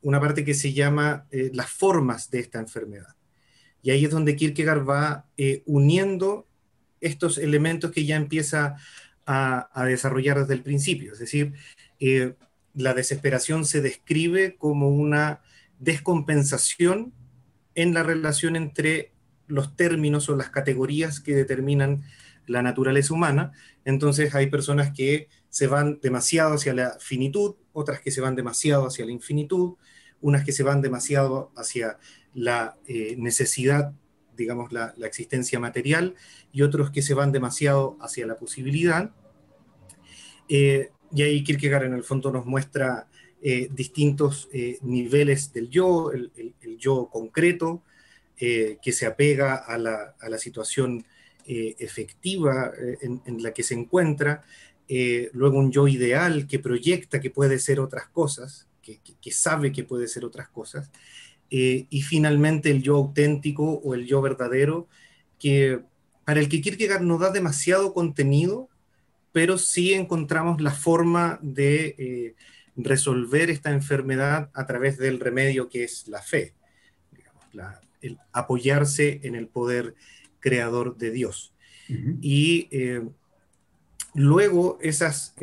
una 0.00 0.18
parte 0.18 0.44
que 0.44 0.54
se 0.54 0.72
llama 0.72 1.26
las 1.30 1.68
formas 1.68 2.30
de 2.30 2.40
esta 2.40 2.58
enfermedad. 2.58 3.14
Y 3.82 3.90
ahí 3.90 4.04
es 4.04 4.10
donde 4.10 4.36
Kierkegaard 4.36 4.88
va 4.88 5.26
eh, 5.36 5.62
uniendo 5.66 6.46
estos 7.00 7.38
elementos 7.38 7.90
que 7.90 8.04
ya 8.06 8.16
empieza 8.16 8.76
a, 9.26 9.84
desarrollar 9.86 10.38
desde 10.40 10.54
el 10.54 10.62
principio. 10.62 11.12
Es 11.12 11.18
decir, 11.18 11.54
eh, 12.00 12.34
la 12.74 12.94
desesperación 12.94 13.64
se 13.64 13.80
describe 13.80 14.56
como 14.56 14.88
una 14.88 15.40
descompensación 15.78 17.12
en 17.74 17.94
la 17.94 18.02
relación 18.02 18.56
entre 18.56 19.12
los 19.46 19.76
términos 19.76 20.28
o 20.28 20.36
las 20.36 20.50
categorías 20.50 21.20
que 21.20 21.34
determinan 21.34 22.02
la 22.46 22.62
naturaleza 22.62 23.14
humana. 23.14 23.52
Entonces 23.84 24.34
hay 24.34 24.48
personas 24.48 24.92
que 24.92 25.28
se 25.48 25.66
van 25.66 26.00
demasiado 26.00 26.54
hacia 26.54 26.74
la 26.74 26.96
finitud, 27.00 27.56
otras 27.72 28.00
que 28.00 28.10
se 28.10 28.20
van 28.20 28.36
demasiado 28.36 28.86
hacia 28.86 29.04
la 29.04 29.12
infinitud, 29.12 29.74
unas 30.20 30.44
que 30.44 30.52
se 30.52 30.62
van 30.62 30.80
demasiado 30.82 31.52
hacia 31.56 31.98
la 32.34 32.76
eh, 32.86 33.14
necesidad, 33.18 33.92
digamos, 34.36 34.72
la, 34.72 34.94
existencia 35.02 35.58
material, 35.58 36.14
y 36.52 36.62
otros 36.62 36.90
que 36.90 37.02
se 37.02 37.14
van 37.14 37.32
demasiado 37.32 37.96
hacia 38.00 38.26
la 38.26 38.36
posibilidad. 38.36 39.10
Eh, 40.48 40.90
y 41.14 41.22
ahí 41.22 41.44
Kierkegaard 41.44 41.84
en 41.84 41.94
el 41.94 42.04
fondo 42.04 42.32
nos 42.32 42.46
muestra 42.46 43.08
eh, 43.42 43.68
distintos 43.72 44.48
niveles 44.82 45.52
del 45.52 45.68
yo, 45.68 46.12
el, 46.12 46.52
yo 46.78 47.08
concreto, 47.10 47.82
que 48.36 48.92
se 48.92 49.06
apega 49.06 49.54
a 49.54 49.78
la, 49.78 50.38
situación 50.38 51.04
efectiva 51.46 52.72
en, 53.00 53.40
la 53.40 53.52
que 53.52 53.62
se 53.62 53.74
encuentra, 53.74 54.42
luego 55.32 55.58
un 55.58 55.70
yo 55.70 55.86
ideal 55.86 56.48
que 56.48 56.58
proyecta 56.58 57.20
que 57.20 57.30
puede 57.30 57.60
ser 57.60 57.78
otras 57.78 58.08
cosas, 58.08 58.66
que 58.82 59.30
sabe 59.30 59.70
que 59.70 59.84
puede 59.84 60.08
ser 60.08 60.24
otras 60.24 60.48
cosas, 60.48 60.90
eh, 61.54 61.84
y 61.90 62.00
finalmente 62.00 62.70
el 62.70 62.82
yo 62.82 62.96
auténtico 62.96 63.72
o 63.84 63.92
el 63.92 64.06
yo 64.06 64.22
verdadero, 64.22 64.88
que 65.38 65.82
para 66.24 66.40
el 66.40 66.48
que 66.48 66.62
Kierkegaard 66.62 67.02
no 67.02 67.18
da 67.18 67.30
demasiado 67.30 67.92
contenido, 67.92 68.70
pero 69.32 69.58
sí 69.58 69.92
encontramos 69.92 70.62
la 70.62 70.70
forma 70.70 71.38
de 71.42 71.94
eh, 71.98 72.34
resolver 72.74 73.50
esta 73.50 73.70
enfermedad 73.70 74.48
a 74.54 74.66
través 74.66 74.96
del 74.96 75.20
remedio 75.20 75.68
que 75.68 75.84
es 75.84 76.08
la 76.08 76.22
fe, 76.22 76.54
el 78.00 78.18
apoyarse 78.32 79.20
en 79.22 79.34
el 79.34 79.46
poder 79.46 79.94
creador 80.40 80.96
de 80.96 81.10
Dios. 81.10 81.52
Y 82.22 82.68
eh, 82.70 83.02
luego 84.14 84.78
esas, 84.80 85.34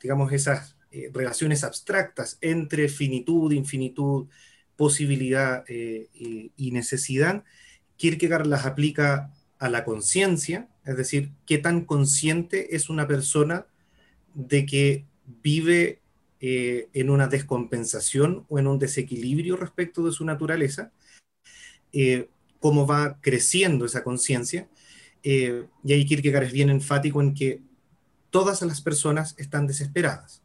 digamos, 0.00 0.32
esas 0.32 0.76
relaciones 1.12 1.64
abstractas 1.64 2.38
entre 2.40 2.88
finitud, 2.88 3.50
infinitud, 3.50 4.28
posibilidad 4.82 5.64
eh, 5.68 6.08
y, 6.56 6.72
necesidad, 6.72 7.44
Kierkegaard 7.98 8.48
las 8.48 8.66
aplica 8.66 9.32
a 9.60 9.68
la 9.68 9.84
conciencia, 9.84 10.68
es 10.84 10.96
decir, 10.96 11.30
qué 11.46 11.58
tan 11.58 11.84
consciente 11.84 12.74
es 12.74 12.90
una 12.90 13.06
persona 13.06 13.68
de 14.34 14.66
que 14.66 15.04
vive 15.40 16.00
eh, 16.40 16.88
en 16.94 17.10
una 17.10 17.28
descompensación 17.28 18.44
o 18.48 18.58
en 18.58 18.66
un 18.66 18.80
desequilibrio 18.80 19.56
respecto 19.56 20.04
de 20.04 20.10
su 20.10 20.24
naturaleza, 20.24 20.90
eh, 21.92 22.28
cómo 22.58 22.84
va 22.84 23.20
creciendo 23.20 23.84
esa 23.86 24.02
conciencia. 24.02 24.68
y 25.22 25.92
ahí 25.92 26.04
Kierkegaard 26.04 26.46
es 26.46 26.52
bien 26.52 26.70
enfático 26.70 27.22
en 27.22 27.34
que 27.34 27.62
todas 28.30 28.62
las 28.62 28.80
personas 28.80 29.36
están 29.38 29.68
desesperadas. 29.68 30.41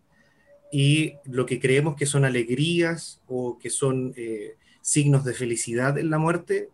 Y 0.71 1.13
lo 1.25 1.45
que 1.45 1.59
creemos 1.59 1.95
que 1.95 2.05
son 2.05 2.25
alegrías 2.25 3.21
o 3.27 3.57
que 3.57 3.69
son 3.69 4.13
signos 4.81 5.25
de 5.25 5.33
felicidad 5.33 5.97
en 5.97 6.09
la 6.09 6.17
muerte, 6.17 6.69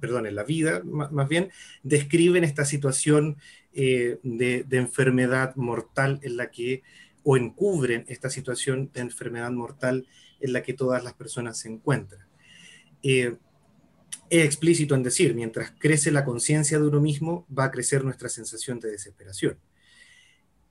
perdón, 0.00 0.26
en 0.26 0.34
la 0.34 0.44
vida 0.44 0.82
más 0.84 1.28
bien, 1.28 1.50
describen 1.82 2.44
esta 2.44 2.64
situación 2.64 3.36
eh, 3.74 4.18
de, 4.22 4.64
enfermedad 4.72 5.54
mortal 5.56 6.18
en 6.22 6.36
la 6.36 6.50
que, 6.50 6.82
o 7.22 7.36
encubren 7.36 8.04
esta 8.08 8.30
situación 8.30 8.90
de 8.92 9.02
enfermedad 9.02 9.50
mortal 9.50 10.06
en 10.40 10.52
la 10.52 10.62
que 10.62 10.74
todas 10.74 11.04
las 11.04 11.14
personas 11.14 11.58
se 11.58 11.68
encuentran. 11.68 12.26
Eh, 13.02 13.36
es 14.30 14.44
explícito 14.44 14.94
en 14.94 15.02
decir, 15.02 15.34
mientras 15.34 15.72
crece 15.78 16.10
la 16.10 16.24
conciencia 16.24 16.78
de 16.78 16.86
uno 16.86 17.00
mismo, 17.00 17.46
va 17.56 17.64
a 17.64 17.70
crecer 17.70 18.04
nuestra 18.04 18.28
sensación 18.28 18.80
de 18.80 18.90
desesperación. 18.90 19.58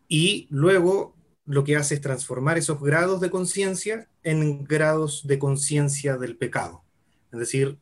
Y 0.07 0.47
luego 0.49 1.15
lo 1.47 1.63
que 1.63 1.77
hace 1.77 1.95
es 1.95 2.01
transformar 2.01 2.57
esos 2.57 2.79
grados 2.81 3.21
de 3.21 3.31
conciencia 3.31 4.07
en 4.21 4.65
grados 4.65 5.25
de 5.25 5.39
conciencia 5.39 6.17
del 6.17 6.35
pecado. 6.35 6.83
Es 7.31 7.39
decir, 7.39 7.77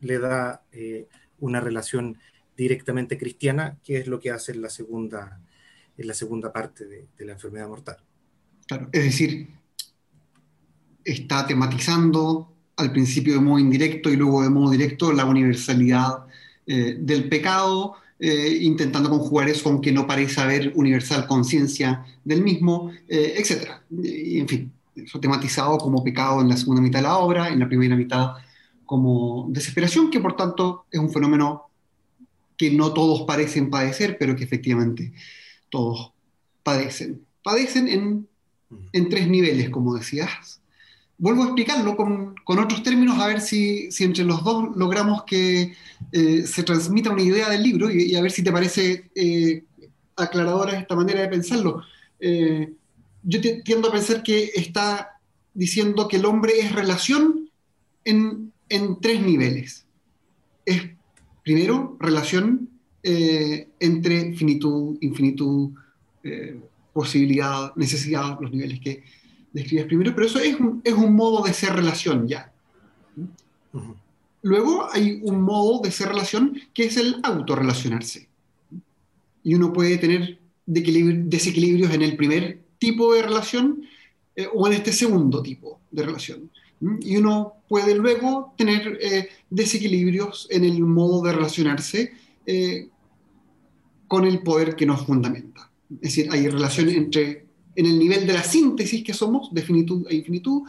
le 0.00 0.18
da 0.18 0.64
eh, 0.70 1.08
una 1.38 1.60
relación 1.60 2.18
directamente 2.56 3.18
cristiana, 3.18 3.78
que 3.82 3.98
es 3.98 4.06
lo 4.06 4.20
que 4.20 4.30
hace 4.30 4.52
en 4.52 4.62
la 4.62 4.68
segunda, 4.68 5.40
en 5.96 6.06
la 6.06 6.14
segunda 6.14 6.52
parte 6.52 6.86
de, 6.86 7.24
la 7.24 7.32
enfermedad 7.32 7.68
mortal. 7.68 7.96
Claro, 8.66 8.88
es 8.92 9.04
decir, 9.04 9.48
está 11.02 11.46
tematizando 11.46 12.52
al 12.76 12.92
principio 12.92 13.34
de 13.34 13.40
modo 13.40 13.58
indirecto 13.58 14.10
y 14.10 14.16
luego 14.16 14.42
de 14.42 14.50
modo 14.50 14.70
directo 14.70 15.12
la 15.12 15.24
universalidad 15.24 16.26
eh, 16.66 16.96
del 16.98 17.30
pecado, 17.30 17.96
eh, 18.18 18.58
intentando 18.62 19.10
conjugar 19.10 19.48
eso 19.48 19.64
con 19.64 19.80
que 19.80 19.92
no 19.92 20.06
parece 20.06 20.40
haber 20.40 20.72
universal 20.74 21.26
conciencia 21.26 22.04
del 22.24 22.42
mismo, 22.42 22.90
etc. 23.08 23.70
Y, 23.90 24.40
en 24.40 24.48
fin, 24.48 24.72
eso 24.94 25.20
tematizado 25.20 25.78
como 25.78 26.02
pecado 26.02 26.40
en 26.40 26.48
la 26.48 26.56
segunda 26.56 26.82
mitad 26.82 27.00
de 27.00 27.04
la 27.04 27.18
obra, 27.18 27.48
en 27.48 27.58
la 27.58 27.68
primera 27.68 27.96
mitad 27.96 28.32
como 28.86 29.46
desesperación, 29.50 30.10
que 30.10 30.20
por 30.20 30.36
tanto 30.36 30.86
es 30.90 31.00
un 31.00 31.10
fenómeno 31.10 31.64
que 32.56 32.70
no 32.70 32.92
todos 32.94 33.22
parecen 33.22 33.68
padecer, 33.68 34.16
pero 34.18 34.34
que 34.34 34.44
efectivamente 34.44 35.12
todos 35.68 36.12
padecen. 36.62 37.26
Padecen 37.42 37.88
en, 37.88 38.28
en 38.92 39.08
tres 39.08 39.28
niveles, 39.28 39.70
como 39.70 39.94
decías. 39.94 40.60
Vuelvo 41.18 41.42
a 41.42 41.46
explicarlo 41.46 41.96
con, 41.96 42.34
con 42.44 42.58
otros 42.58 42.82
términos, 42.82 43.18
a 43.18 43.26
ver 43.26 43.40
si, 43.40 43.90
si, 43.90 44.04
entre 44.04 44.24
los 44.24 44.44
dos 44.44 44.76
logramos 44.76 45.24
que 45.24 45.74
eh, 46.12 46.46
se 46.46 46.62
transmita 46.62 47.10
una 47.10 47.22
idea 47.22 47.48
del 47.48 47.62
libro 47.62 47.90
y, 47.90 48.14
a 48.14 48.20
ver 48.20 48.30
si 48.30 48.44
te 48.44 48.52
parece 48.52 49.10
eh, 49.14 49.64
aclaradora 50.14 50.78
esta 50.78 50.94
manera 50.94 51.22
de 51.22 51.28
pensarlo. 51.28 51.82
Eh, 52.20 52.70
yo 53.22 53.40
tiendo 53.64 53.88
a 53.88 53.92
pensar 53.92 54.22
que 54.22 54.50
está 54.54 55.18
diciendo 55.54 56.06
que 56.06 56.16
el 56.16 56.26
hombre 56.26 56.60
es 56.60 56.72
relación 56.72 57.50
en, 58.04 58.52
en 58.68 59.00
tres 59.00 59.22
niveles. 59.22 59.86
Es, 60.66 60.82
primero, 61.42 61.96
relación 61.98 62.68
entre 63.02 64.34
finitud, 64.34 64.98
infinitud, 65.00 65.70
posibilidad, 66.92 67.72
necesidad, 67.76 68.36
los 68.40 68.50
niveles 68.50 68.80
que 68.80 69.04
describes 69.56 69.86
primero, 69.86 70.14
pero 70.14 70.26
eso 70.26 70.38
es 70.38 70.58
un, 70.60 70.80
es 70.84 70.92
un 70.92 71.14
modo 71.14 71.44
de 71.44 71.52
ser 71.52 71.74
relación 71.74 72.28
ya. 72.28 72.52
Luego 74.42 74.86
hay 74.92 75.20
un 75.22 75.40
modo 75.40 75.80
de 75.80 75.90
ser 75.90 76.08
relación 76.08 76.60
que 76.72 76.84
es 76.84 76.96
el 76.96 77.16
autorrelacionarse. 77.22 78.28
Y 79.42 79.54
uno 79.54 79.72
puede 79.72 79.96
tener 79.98 80.38
desequilibrios 80.66 81.92
en 81.92 82.02
el 82.02 82.16
primer 82.16 82.60
tipo 82.78 83.14
de 83.14 83.22
relación 83.22 83.82
eh, 84.34 84.46
o 84.52 84.66
en 84.66 84.74
este 84.74 84.92
segundo 84.92 85.42
tipo 85.42 85.80
de 85.90 86.02
relación. 86.02 86.50
Y 87.00 87.16
uno 87.16 87.54
puede 87.68 87.94
luego 87.94 88.52
tener 88.58 88.98
eh, 89.00 89.28
desequilibrios 89.48 90.46
en 90.50 90.64
el 90.64 90.80
modo 90.82 91.22
de 91.22 91.32
relacionarse 91.32 92.12
eh, 92.44 92.88
con 94.06 94.26
el 94.26 94.40
poder 94.40 94.76
que 94.76 94.84
nos 94.84 95.06
fundamenta. 95.06 95.70
Es 95.94 96.14
decir, 96.14 96.28
hay 96.30 96.46
relación 96.48 96.88
entre, 96.90 97.45
en 97.76 97.86
el 97.86 97.98
nivel 97.98 98.26
de 98.26 98.32
la 98.32 98.42
síntesis 98.42 99.04
que 99.04 99.14
somos, 99.14 99.52
de 99.52 99.62
finitud 99.62 100.06
e 100.08 100.16
infinitud, 100.16 100.62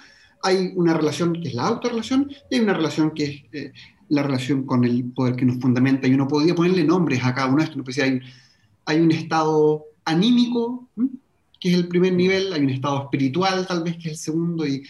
hay 0.44 0.72
una 0.76 0.94
relación 0.94 1.34
que 1.42 1.48
es 1.48 1.54
la 1.54 1.68
autorrelación 1.68 2.32
y 2.50 2.56
hay 2.56 2.62
una 2.62 2.74
relación 2.74 3.12
que 3.12 3.24
es 3.24 3.44
eh, 3.54 3.72
la 4.10 4.24
relación 4.24 4.64
con 4.66 4.84
el 4.84 5.06
poder 5.06 5.36
que 5.36 5.46
nos 5.46 5.60
fundamenta. 5.60 6.08
Y 6.08 6.14
uno 6.14 6.28
podría 6.28 6.54
ponerle 6.54 6.84
nombres 6.84 7.24
a 7.24 7.34
cada 7.34 7.48
uno 7.48 7.58
de 7.58 7.64
estos. 7.64 7.82
Pues, 7.84 7.98
hay, 8.00 8.20
hay 8.86 9.00
un 9.00 9.12
estado 9.12 9.86
anímico, 10.06 10.88
que 11.60 11.70
es 11.70 11.76
el 11.76 11.88
primer 11.88 12.14
nivel, 12.14 12.54
hay 12.54 12.62
un 12.62 12.70
estado 12.70 13.04
espiritual 13.04 13.66
tal 13.68 13.84
vez 13.84 13.96
que 13.96 14.10
es 14.10 14.12
el 14.12 14.18
segundo, 14.18 14.68
y 14.68 14.84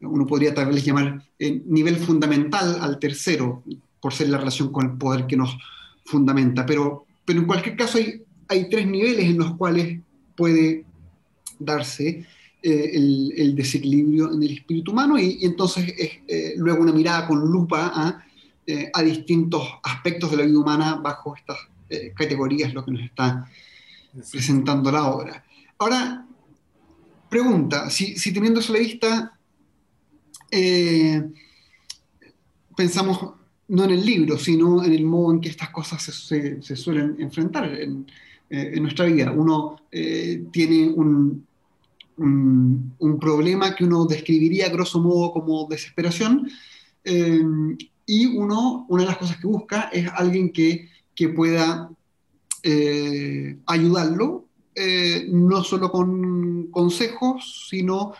uno 0.00 0.26
podría 0.26 0.54
tal 0.54 0.66
vez 0.66 0.84
llamar 0.84 1.24
eh, 1.38 1.62
nivel 1.66 1.96
fundamental 1.96 2.78
al 2.80 2.98
tercero, 2.98 3.62
por 4.00 4.12
ser 4.12 4.28
la 4.28 4.38
relación 4.38 4.70
con 4.72 4.86
el 4.86 4.96
poder 4.98 5.26
que 5.26 5.36
nos 5.36 5.56
fundamenta. 6.04 6.66
Pero, 6.66 7.06
pero 7.24 7.40
en 7.40 7.46
cualquier 7.46 7.76
caso 7.76 7.98
hay 8.48 8.68
tres 8.68 8.86
niveles 8.86 9.26
en 9.26 9.38
los 9.38 9.56
cuales 9.56 10.00
puede 10.36 10.84
darse 11.64 12.24
eh, 12.62 12.90
el, 12.94 13.54
desequilibrio 13.56 14.32
en 14.32 14.42
el 14.42 14.52
espíritu 14.52 14.92
humano 14.92 15.18
y, 15.18 15.38
entonces 15.42 15.94
es 15.98 16.10
eh, 16.28 16.54
luego 16.56 16.82
una 16.82 16.92
mirada 16.92 17.26
con 17.26 17.40
lupa 17.40 17.92
a, 17.94 18.24
a, 18.94 19.02
distintos 19.02 19.68
aspectos 19.82 20.30
de 20.30 20.36
la 20.36 20.44
vida 20.44 20.58
humana 20.58 20.94
bajo 20.96 21.36
estas 21.36 21.58
categorías, 22.14 22.72
lo 22.72 22.82
que 22.82 22.90
nos 22.90 23.02
está 23.02 23.46
presentando 24.30 24.90
la 24.90 25.08
obra. 25.08 25.44
Ahora, 25.76 26.24
pregunta, 27.28 27.90
si, 27.90 28.16
si 28.16 28.32
teniendo 28.32 28.60
eso 28.60 28.72
a 28.72 28.76
la 28.76 28.82
vista, 28.82 29.38
eh, 30.50 31.22
pensamos 32.76 33.18
no 33.68 33.84
en 33.84 33.90
el 33.90 34.04
libro, 34.04 34.38
sino 34.38 34.84
en 34.84 34.92
el 34.92 35.04
modo 35.04 35.32
en 35.32 35.40
que 35.40 35.48
estas 35.48 35.70
cosas 35.70 36.02
se, 36.02 36.76
suelen 36.76 37.16
enfrentar 37.18 37.64
en, 37.80 38.06
eh, 38.50 38.78
nuestra 38.80 39.06
vida. 39.06 39.32
Uno 39.32 39.80
eh, 39.90 40.44
tiene 40.52 40.88
un, 40.88 41.46
un, 42.22 43.18
problema 43.20 43.74
que 43.74 43.84
uno 43.84 44.04
describiría 44.06 44.68
grosso 44.68 45.00
modo 45.00 45.32
como 45.32 45.66
desesperación, 45.68 46.48
y 47.04 48.26
uno, 48.26 48.86
una 48.88 49.02
de 49.02 49.08
las 49.08 49.18
cosas 49.18 49.36
que 49.36 49.46
busca 49.46 49.90
es 49.92 50.08
alguien 50.14 50.52
que, 50.52 50.88
que 51.14 51.28
pueda 51.28 51.90
ayudarlo, 53.66 54.46
no 55.28 55.64
solo 55.64 55.90
con 55.90 56.68
consejos, 56.68 57.66
sino 57.68 58.12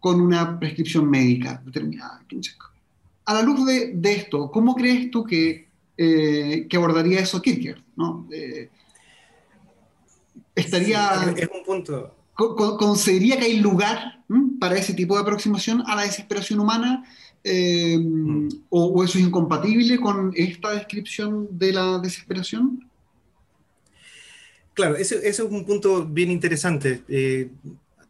con 0.00 0.20
una 0.20 0.58
prescripción 0.58 1.08
médica 1.08 1.62
determinada. 1.64 2.24
A 3.26 3.34
la 3.34 3.42
luz 3.42 3.64
de, 3.66 4.12
esto, 4.12 4.50
¿cómo 4.50 4.74
crees 4.74 5.10
tú 5.10 5.24
que, 5.24 5.68
eh, 5.96 6.66
que 6.68 6.76
abordaría 6.76 7.20
eso 7.20 7.40
Kierkegaard? 7.40 7.82
¿no? 7.94 8.26
Eh, 8.32 8.70
estaría... 10.54 11.32
es 11.36 11.48
un 11.54 11.64
punto. 11.64 12.16
¿Consideraría 12.78 13.38
que 13.38 13.44
hay 13.46 13.60
lugar 13.60 14.24
para 14.58 14.76
ese 14.76 14.94
tipo 14.94 15.14
de 15.14 15.22
aproximación 15.22 15.82
a 15.86 15.96
la 15.96 16.02
desesperación 16.02 16.60
humana? 16.60 17.04
Eh, 17.42 17.98
o, 18.68 19.02
eso 19.02 19.18
es 19.18 19.24
incompatible 19.24 19.98
con 19.98 20.32
esta 20.34 20.72
descripción 20.72 21.48
de 21.58 21.72
la 21.72 21.98
desesperación? 21.98 22.88
Claro, 24.74 24.96
ese, 24.96 25.26
es 25.26 25.40
un 25.40 25.64
punto 25.64 26.06
bien 26.06 26.30
interesante. 26.30 27.02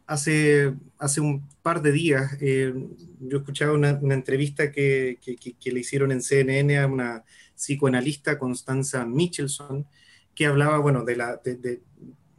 hace, 0.07 0.73
hace 0.97 1.21
un 1.21 1.41
par 1.61 1.81
de 1.81 1.91
días 1.91 2.37
eh, 2.41 2.73
yo 3.19 3.37
escuchaba 3.37 3.73
una, 3.73 3.89
entrevista 4.13 4.71
que, 4.71 5.19
que, 5.21 5.71
le 5.71 5.79
hicieron 5.79 6.11
en 6.11 6.21
CNN 6.21 6.79
a 6.79 6.87
una 6.87 7.23
psicoanalista, 7.55 8.39
Constanza 8.39 9.05
Michelson, 9.05 9.85
que 10.33 10.45
hablaba, 10.47 10.79
bueno, 10.79 11.03
de 11.03 11.15
la, 11.15 11.37
de, 11.37 11.81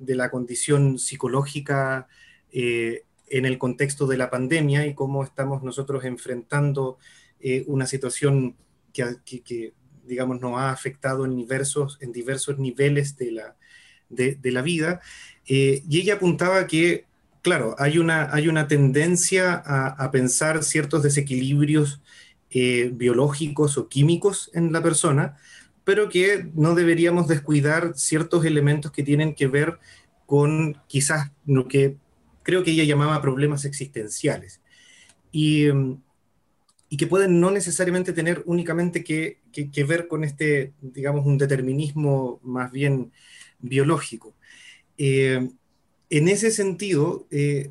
la 0.06 0.30
condición 0.30 0.98
psicológica 0.98 2.08
eh, 2.52 3.04
en 3.28 3.46
el 3.46 3.58
contexto 3.58 4.06
de 4.06 4.16
la 4.16 4.30
pandemia 4.30 4.86
y 4.86 4.94
cómo 4.94 5.24
estamos 5.24 5.62
nosotros 5.62 6.04
enfrentando 6.04 6.98
eh, 7.40 7.64
una 7.66 7.86
situación 7.86 8.56
que, 8.92 9.72
digamos, 10.04 10.40
nos 10.40 10.58
ha 10.58 10.70
afectado 10.70 11.24
en 11.24 11.36
diversos, 11.36 11.98
en 12.00 12.12
diversos 12.12 12.58
niveles 12.58 13.16
de 13.16 13.32
la, 13.32 13.56
de, 14.10 14.38
la 14.52 14.60
vida. 14.60 15.00
y 15.46 15.98
ella 15.98 16.14
apuntaba 16.14 16.66
que 16.66 17.06
claro, 17.42 17.74
hay 17.78 17.98
una, 17.98 18.32
hay 18.32 18.48
una 18.48 18.68
tendencia 18.68 19.54
a, 19.54 20.10
pensar 20.10 20.62
ciertos 20.62 21.02
desequilibrios 21.02 22.00
eh, 22.50 22.90
biológicos 22.94 23.76
o 23.76 23.88
químicos 23.88 24.50
en 24.54 24.72
la 24.72 24.82
persona, 24.82 25.36
pero 25.84 26.08
que 26.08 26.50
no 26.54 26.74
deberíamos 26.74 27.28
descuidar 27.28 27.92
ciertos 27.96 28.44
elementos 28.44 28.92
que 28.92 29.02
tienen 29.02 29.34
que 29.34 29.46
ver 29.46 29.78
con 30.26 30.80
quizás 30.86 31.30
lo 31.44 31.68
que 31.68 31.96
creo 32.42 32.64
que 32.64 32.72
ella 32.72 32.84
llamaba 32.84 33.22
problemas 33.22 33.64
existenciales. 33.64 34.60
Y, 35.30 35.68
y 36.88 36.96
que 36.98 37.06
pueden 37.06 37.40
no 37.40 37.50
necesariamente 37.50 38.12
tener 38.12 38.42
únicamente 38.44 39.02
que, 39.02 39.38
que, 39.50 39.84
ver 39.84 40.08
con 40.08 40.24
este, 40.24 40.74
digamos, 40.82 41.24
un 41.24 41.38
determinismo 41.38 42.38
más 42.42 42.70
bien 42.70 43.12
biológico. 43.60 44.34
Eh, 44.98 45.48
en 46.10 46.28
ese 46.28 46.50
sentido, 46.50 47.26
eh, 47.30 47.70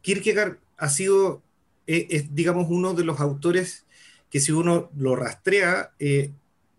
Kierkegaard 0.00 0.56
ha 0.78 0.88
sido, 0.88 1.42
eh, 1.86 2.06
es, 2.08 2.34
digamos, 2.34 2.68
uno 2.70 2.94
de 2.94 3.04
los 3.04 3.20
autores 3.20 3.84
que 4.30 4.40
si 4.40 4.52
uno 4.52 4.90
lo 4.96 5.16
rastrea, 5.16 5.92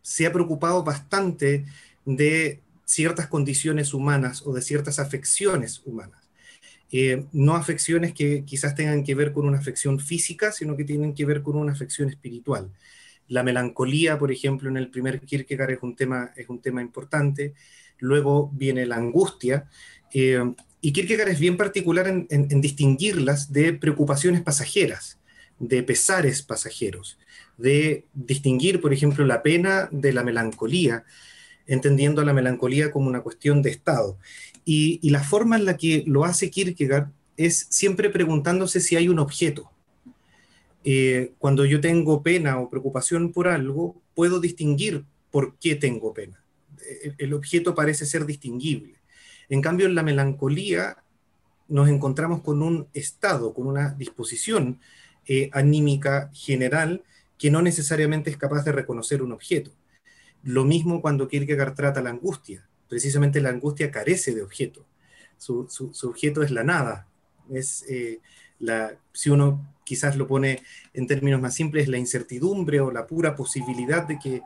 se 0.02 0.26
ha 0.26 0.34
preocupado 0.34 0.84
bastante 0.84 1.66
de 2.06 2.62
ciertas 2.86 3.28
condiciones 3.28 3.94
humanas 3.94 4.44
o 4.46 4.54
de 4.54 4.62
ciertas 4.62 5.00
afecciones 5.00 5.82
humanas. 5.86 6.22
Eh, 6.92 7.26
no 7.32 7.56
afecciones 7.56 8.14
que 8.14 8.44
quizás 8.44 8.76
tengan 8.76 9.04
que 9.06 9.16
ver 9.16 9.32
con 9.32 9.48
una 9.48 9.60
afección 9.60 10.00
física, 10.00 10.52
sino 10.52 10.76
que 10.76 10.84
tienen 10.84 11.14
que 11.14 11.26
ver 11.26 11.42
con 11.42 11.56
una 11.56 11.72
afección 11.72 12.10
espiritual. 12.10 12.70
La 13.30 13.44
melancolía, 13.44 14.20
por 14.20 14.30
ejemplo, 14.30 14.70
en 14.70 14.76
el 14.76 14.90
primer 14.90 15.22
Kierkegaard 15.22 15.72
es 15.72 15.84
un 15.84 15.96
tema, 15.96 16.34
es 16.36 16.50
un 16.50 16.60
tema 16.60 16.82
importante. 16.82 17.54
Luego 18.00 18.52
viene 18.54 18.86
la 18.86 18.98
angustia. 18.98 19.70
Eh, 20.14 20.54
y 20.82 20.92
Kierkegaard 20.92 21.30
es 21.30 21.40
bien 21.40 21.56
particular 21.56 22.10
en, 22.10 22.28
en, 22.30 22.60
distinguirlas 22.60 23.54
de 23.54 23.72
preocupaciones 23.72 24.42
pasajeras, 24.42 25.21
de 25.62 25.84
pesares 25.84 26.42
pasajeros, 26.42 27.18
de 27.58 28.06
distinguir, 28.14 28.82
por 28.82 28.94
ejemplo, 28.94 29.24
la 29.26 29.44
pena 29.44 29.88
de 29.92 30.12
la 30.12 30.24
melancolía, 30.24 31.06
entendiendo 31.68 32.26
la 32.26 32.34
melancolía 32.34 32.92
como 32.92 33.08
una 33.08 33.22
cuestión 33.22 33.62
de 33.62 33.70
estado. 33.70 34.18
Y, 34.66 35.08
la 35.10 35.24
forma 35.24 35.56
en 35.56 35.66
la 35.66 35.78
que 35.78 36.04
lo 36.08 36.26
hace 36.26 36.50
Kierkegaard 36.50 37.12
es 37.38 37.68
siempre 37.70 38.10
preguntándose 38.10 38.80
si 38.80 38.96
hay 38.96 39.08
un 39.08 39.20
objeto. 39.20 39.72
Eh, 40.84 41.34
cuando 41.38 41.64
yo 41.66 41.80
tengo 41.80 42.24
pena 42.24 42.60
o 42.60 42.70
preocupación 42.70 43.32
por 43.32 43.48
algo, 43.48 44.02
puedo 44.16 44.40
distinguir 44.40 45.06
por 45.30 45.58
qué 45.60 45.76
tengo 45.76 46.14
pena. 46.14 46.44
El, 47.20 47.34
objeto 47.34 47.76
parece 47.76 48.06
ser 48.06 48.26
distinguible. 48.26 48.96
En 49.50 49.62
cambio, 49.62 49.86
en 49.86 49.96
la 49.96 50.04
melancolía 50.04 50.98
nos 51.68 51.88
encontramos 51.88 52.42
con 52.42 52.62
un 52.62 52.88
estado, 52.94 53.54
con 53.54 53.68
una 53.68 53.90
disposición 53.94 54.80
eh, 55.28 55.50
anímica 55.54 56.30
general 56.34 57.04
que 57.38 57.52
no 57.52 57.62
necesariamente 57.62 58.30
es 58.30 58.38
capaz 58.38 58.64
de 58.64 58.72
reconocer 58.72 59.22
un 59.22 59.32
objeto. 59.32 59.72
Lo 60.44 60.66
mismo 60.66 61.02
cuando 61.02 61.28
Kierkegaard 61.28 61.76
trata 61.76 62.02
la 62.02 62.12
angustia 62.12 62.68
precisamente 62.92 63.40
la 63.40 63.52
angustia 63.52 63.90
carece 63.90 64.36
de 64.36 64.42
objeto. 64.42 64.86
Su, 65.38 65.66
objeto 66.04 66.44
es 66.44 66.52
la 66.52 66.66
nada. 66.66 67.08
Es, 67.50 67.86
eh, 67.88 68.20
la, 68.60 68.98
si 69.14 69.30
uno 69.30 69.76
quizás 69.86 70.18
lo 70.18 70.28
pone 70.28 70.62
en 70.94 71.08
términos 71.08 71.40
más 71.40 71.56
simples, 71.56 71.88
la 71.88 71.98
incertidumbre 71.98 72.82
o 72.82 72.92
la 72.92 73.08
pura 73.08 73.38
posibilidad 73.38 74.06
de 74.06 74.20
que, 74.20 74.42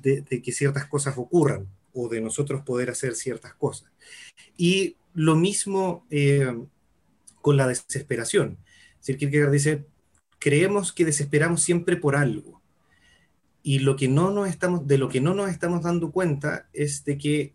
de, 0.00 0.40
que 0.40 0.50
ciertas 0.50 0.86
cosas 0.86 1.18
ocurran 1.18 1.68
o 1.92 2.08
de 2.08 2.22
nosotros 2.22 2.62
poder 2.62 2.88
hacer 2.88 3.14
ciertas 3.16 3.52
cosas. 3.52 3.92
Y 4.56 4.96
lo 5.12 5.36
mismo 5.36 6.06
eh, 6.08 6.58
con 7.42 7.58
la 7.58 7.68
desesperación. 7.68 8.56
Es 9.06 9.14
Kierkegaard 9.14 9.52
dice, 9.52 9.84
creemos 10.40 10.92
que 10.92 11.04
desesperamos 11.04 11.62
siempre 11.62 11.96
por 11.96 12.16
algo. 12.16 12.60
Y 13.62 13.78
lo 13.78 13.94
que 13.94 14.08
no 14.08 14.32
nos 14.32 14.48
estamos, 14.48 14.88
de 14.88 14.98
lo 14.98 15.08
que 15.08 15.20
no 15.20 15.34
nos 15.34 15.50
estamos 15.50 15.82
dando 15.82 16.10
cuenta 16.10 16.68
es 16.72 17.04
de 17.04 17.18
que 17.18 17.54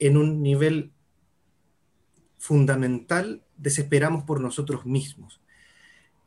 en 0.00 0.16
un 0.16 0.42
nivel 0.42 0.90
fundamental 2.38 3.44
desesperamos 3.56 4.24
por 4.24 4.40
nosotros 4.40 4.84
mismos, 4.84 5.40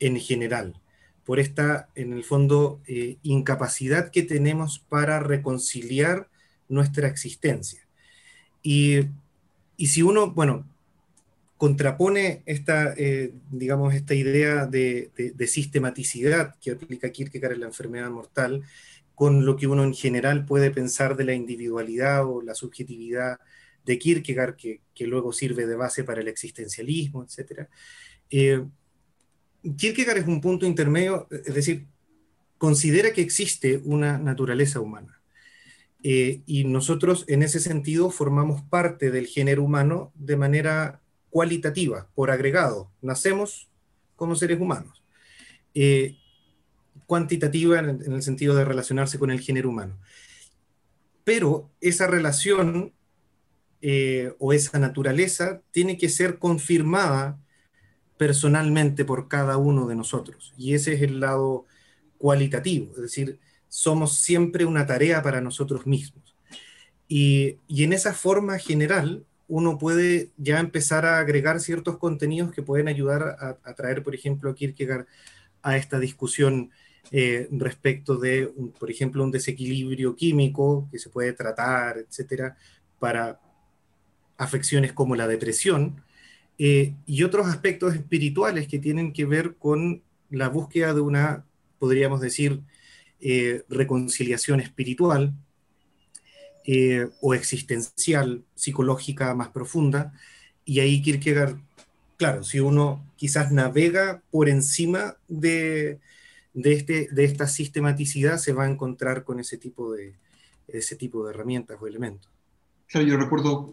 en 0.00 0.18
general, 0.18 0.80
por 1.24 1.40
esta, 1.40 1.90
en 1.94 2.12
el 2.12 2.24
fondo, 2.24 2.80
eh, 2.86 3.18
incapacidad 3.22 4.10
que 4.10 4.22
tenemos 4.22 4.78
para 4.78 5.20
reconciliar 5.20 6.30
nuestra 6.68 7.08
existencia. 7.08 7.86
Y, 8.62 9.00
si 9.78 10.02
uno, 10.02 10.30
bueno, 10.30 10.64
contrapone 11.56 12.42
esta, 12.46 12.92
eh, 12.96 13.32
digamos, 13.50 13.94
esta 13.94 14.14
idea 14.14 14.66
de, 14.66 15.10
de, 15.16 15.46
sistematicidad 15.46 16.54
que 16.60 16.72
aplica 16.72 17.10
Kierkegaard 17.10 17.54
en 17.54 17.60
la 17.60 17.66
enfermedad 17.66 18.10
mortal, 18.10 18.62
con 19.14 19.46
lo 19.46 19.56
que 19.56 19.66
uno 19.66 19.82
en 19.82 19.94
general 19.94 20.44
puede 20.44 20.70
pensar 20.70 21.16
de 21.16 21.24
la 21.24 21.32
individualidad 21.32 22.26
o 22.26 22.42
la 22.42 22.54
subjetividad 22.54 23.38
de 23.86 23.98
Kierkegaard, 23.98 24.56
que, 24.56 24.82
luego 25.06 25.32
sirve 25.32 25.66
de 25.66 25.76
base 25.76 26.04
para 26.04 26.20
el 26.20 26.28
existencialismo, 26.28 27.24
etc. 27.24 27.68
Eh, 28.28 28.62
Kierkegaard 29.76 30.18
es 30.18 30.26
un 30.26 30.40
punto 30.40 30.66
intermedio, 30.66 31.26
es 31.30 31.54
decir, 31.54 31.86
considera 32.58 33.12
que 33.12 33.22
existe 33.22 33.80
una 33.84 34.18
naturaleza 34.18 34.80
humana. 34.80 35.22
Eh, 36.02 36.42
y 36.46 36.64
nosotros 36.64 37.24
en 37.26 37.42
ese 37.42 37.58
sentido 37.58 38.10
formamos 38.10 38.62
parte 38.62 39.10
del 39.10 39.26
género 39.26 39.64
humano 39.64 40.12
de 40.14 40.36
manera 40.36 41.00
cualitativa, 41.36 42.08
por 42.14 42.30
agregado. 42.30 42.90
Nacemos 43.02 43.68
como 44.16 44.34
seres 44.36 44.58
humanos. 44.58 45.04
Eh, 45.74 46.16
cuantitativa 47.04 47.78
en, 47.78 48.10
el 48.10 48.22
sentido 48.22 48.54
de 48.54 48.64
relacionarse 48.64 49.18
con 49.18 49.30
el 49.30 49.40
género 49.40 49.68
humano. 49.68 49.98
Pero 51.24 51.70
esa 51.82 52.06
relación 52.06 52.94
eh, 53.82 54.32
o 54.38 54.54
esa 54.54 54.78
naturaleza 54.78 55.60
tiene 55.72 55.98
que 55.98 56.08
ser 56.08 56.38
confirmada 56.38 57.38
personalmente 58.16 59.04
por 59.04 59.28
cada 59.28 59.58
uno 59.58 59.86
de 59.86 59.94
nosotros. 59.94 60.54
Y 60.56 60.72
ese 60.72 60.94
es 60.94 61.02
el 61.02 61.20
lado 61.20 61.66
cualitativo, 62.16 62.92
es 62.94 63.02
decir, 63.02 63.40
somos 63.68 64.20
siempre 64.20 64.64
una 64.64 64.86
tarea 64.86 65.22
para 65.22 65.42
nosotros 65.42 65.86
mismos. 65.86 66.34
Y, 67.08 67.58
en 67.68 67.92
esa 67.92 68.14
forma 68.14 68.58
general, 68.58 69.26
uno 69.48 69.78
puede 69.78 70.30
ya 70.36 70.58
empezar 70.60 71.06
a 71.06 71.18
agregar 71.18 71.60
ciertos 71.60 71.98
contenidos 71.98 72.52
que 72.52 72.62
pueden 72.62 72.88
ayudar 72.88 73.36
a, 73.62 73.74
traer, 73.74 74.02
por 74.02 74.14
ejemplo, 74.14 74.50
a 74.50 74.54
Kierkegaard 74.54 75.06
a 75.62 75.76
esta 75.76 75.98
discusión 75.98 76.70
eh, 77.12 77.48
respecto 77.52 78.16
de, 78.16 78.52
por 78.78 78.90
ejemplo, 78.90 79.22
un 79.22 79.30
desequilibrio 79.30 80.16
químico 80.16 80.88
que 80.90 80.98
se 80.98 81.10
puede 81.10 81.32
tratar, 81.32 81.98
etcétera, 81.98 82.56
para, 82.98 83.40
afecciones 84.38 84.92
como 84.92 85.16
la 85.16 85.26
depresión 85.26 86.02
eh, 86.58 86.94
y 87.06 87.22
otros 87.22 87.46
aspectos 87.46 87.94
espirituales 87.94 88.68
que 88.68 88.78
tienen 88.78 89.12
que 89.12 89.24
ver 89.24 89.56
con 89.56 90.02
la 90.30 90.48
búsqueda 90.48 90.94
de 90.94 91.00
una, 91.00 91.44
podríamos 91.78 92.20
decir, 92.20 92.62
eh, 93.20 93.64
reconciliación 93.68 94.60
espiritual 94.60 95.34
eh, 96.66 97.08
o 97.20 97.34
existencial, 97.34 98.42
psicológica 98.54 99.34
más 99.34 99.48
profunda. 99.48 100.12
Y 100.64 100.80
ahí 100.80 101.00
Kierkegaard, 101.00 101.58
claro, 102.16 102.42
si 102.42 102.58
uno 102.58 103.04
quizás 103.16 103.52
navega 103.52 104.22
por 104.30 104.48
encima 104.48 105.16
de, 105.28 106.00
de, 106.54 106.72
este, 106.72 107.08
de 107.12 107.24
esta 107.24 107.46
sistematicidad, 107.46 108.38
se 108.38 108.52
va 108.52 108.64
a 108.64 108.70
encontrar 108.70 109.22
con 109.22 109.38
ese 109.38 109.58
tipo 109.58 109.92
de, 109.92 110.14
ese 110.66 110.96
tipo 110.96 111.24
de 111.24 111.30
herramientas 111.32 111.78
o 111.80 111.86
elementos. 111.86 112.30
Claro, 112.88 113.06
yo 113.06 113.16
recuerdo, 113.16 113.72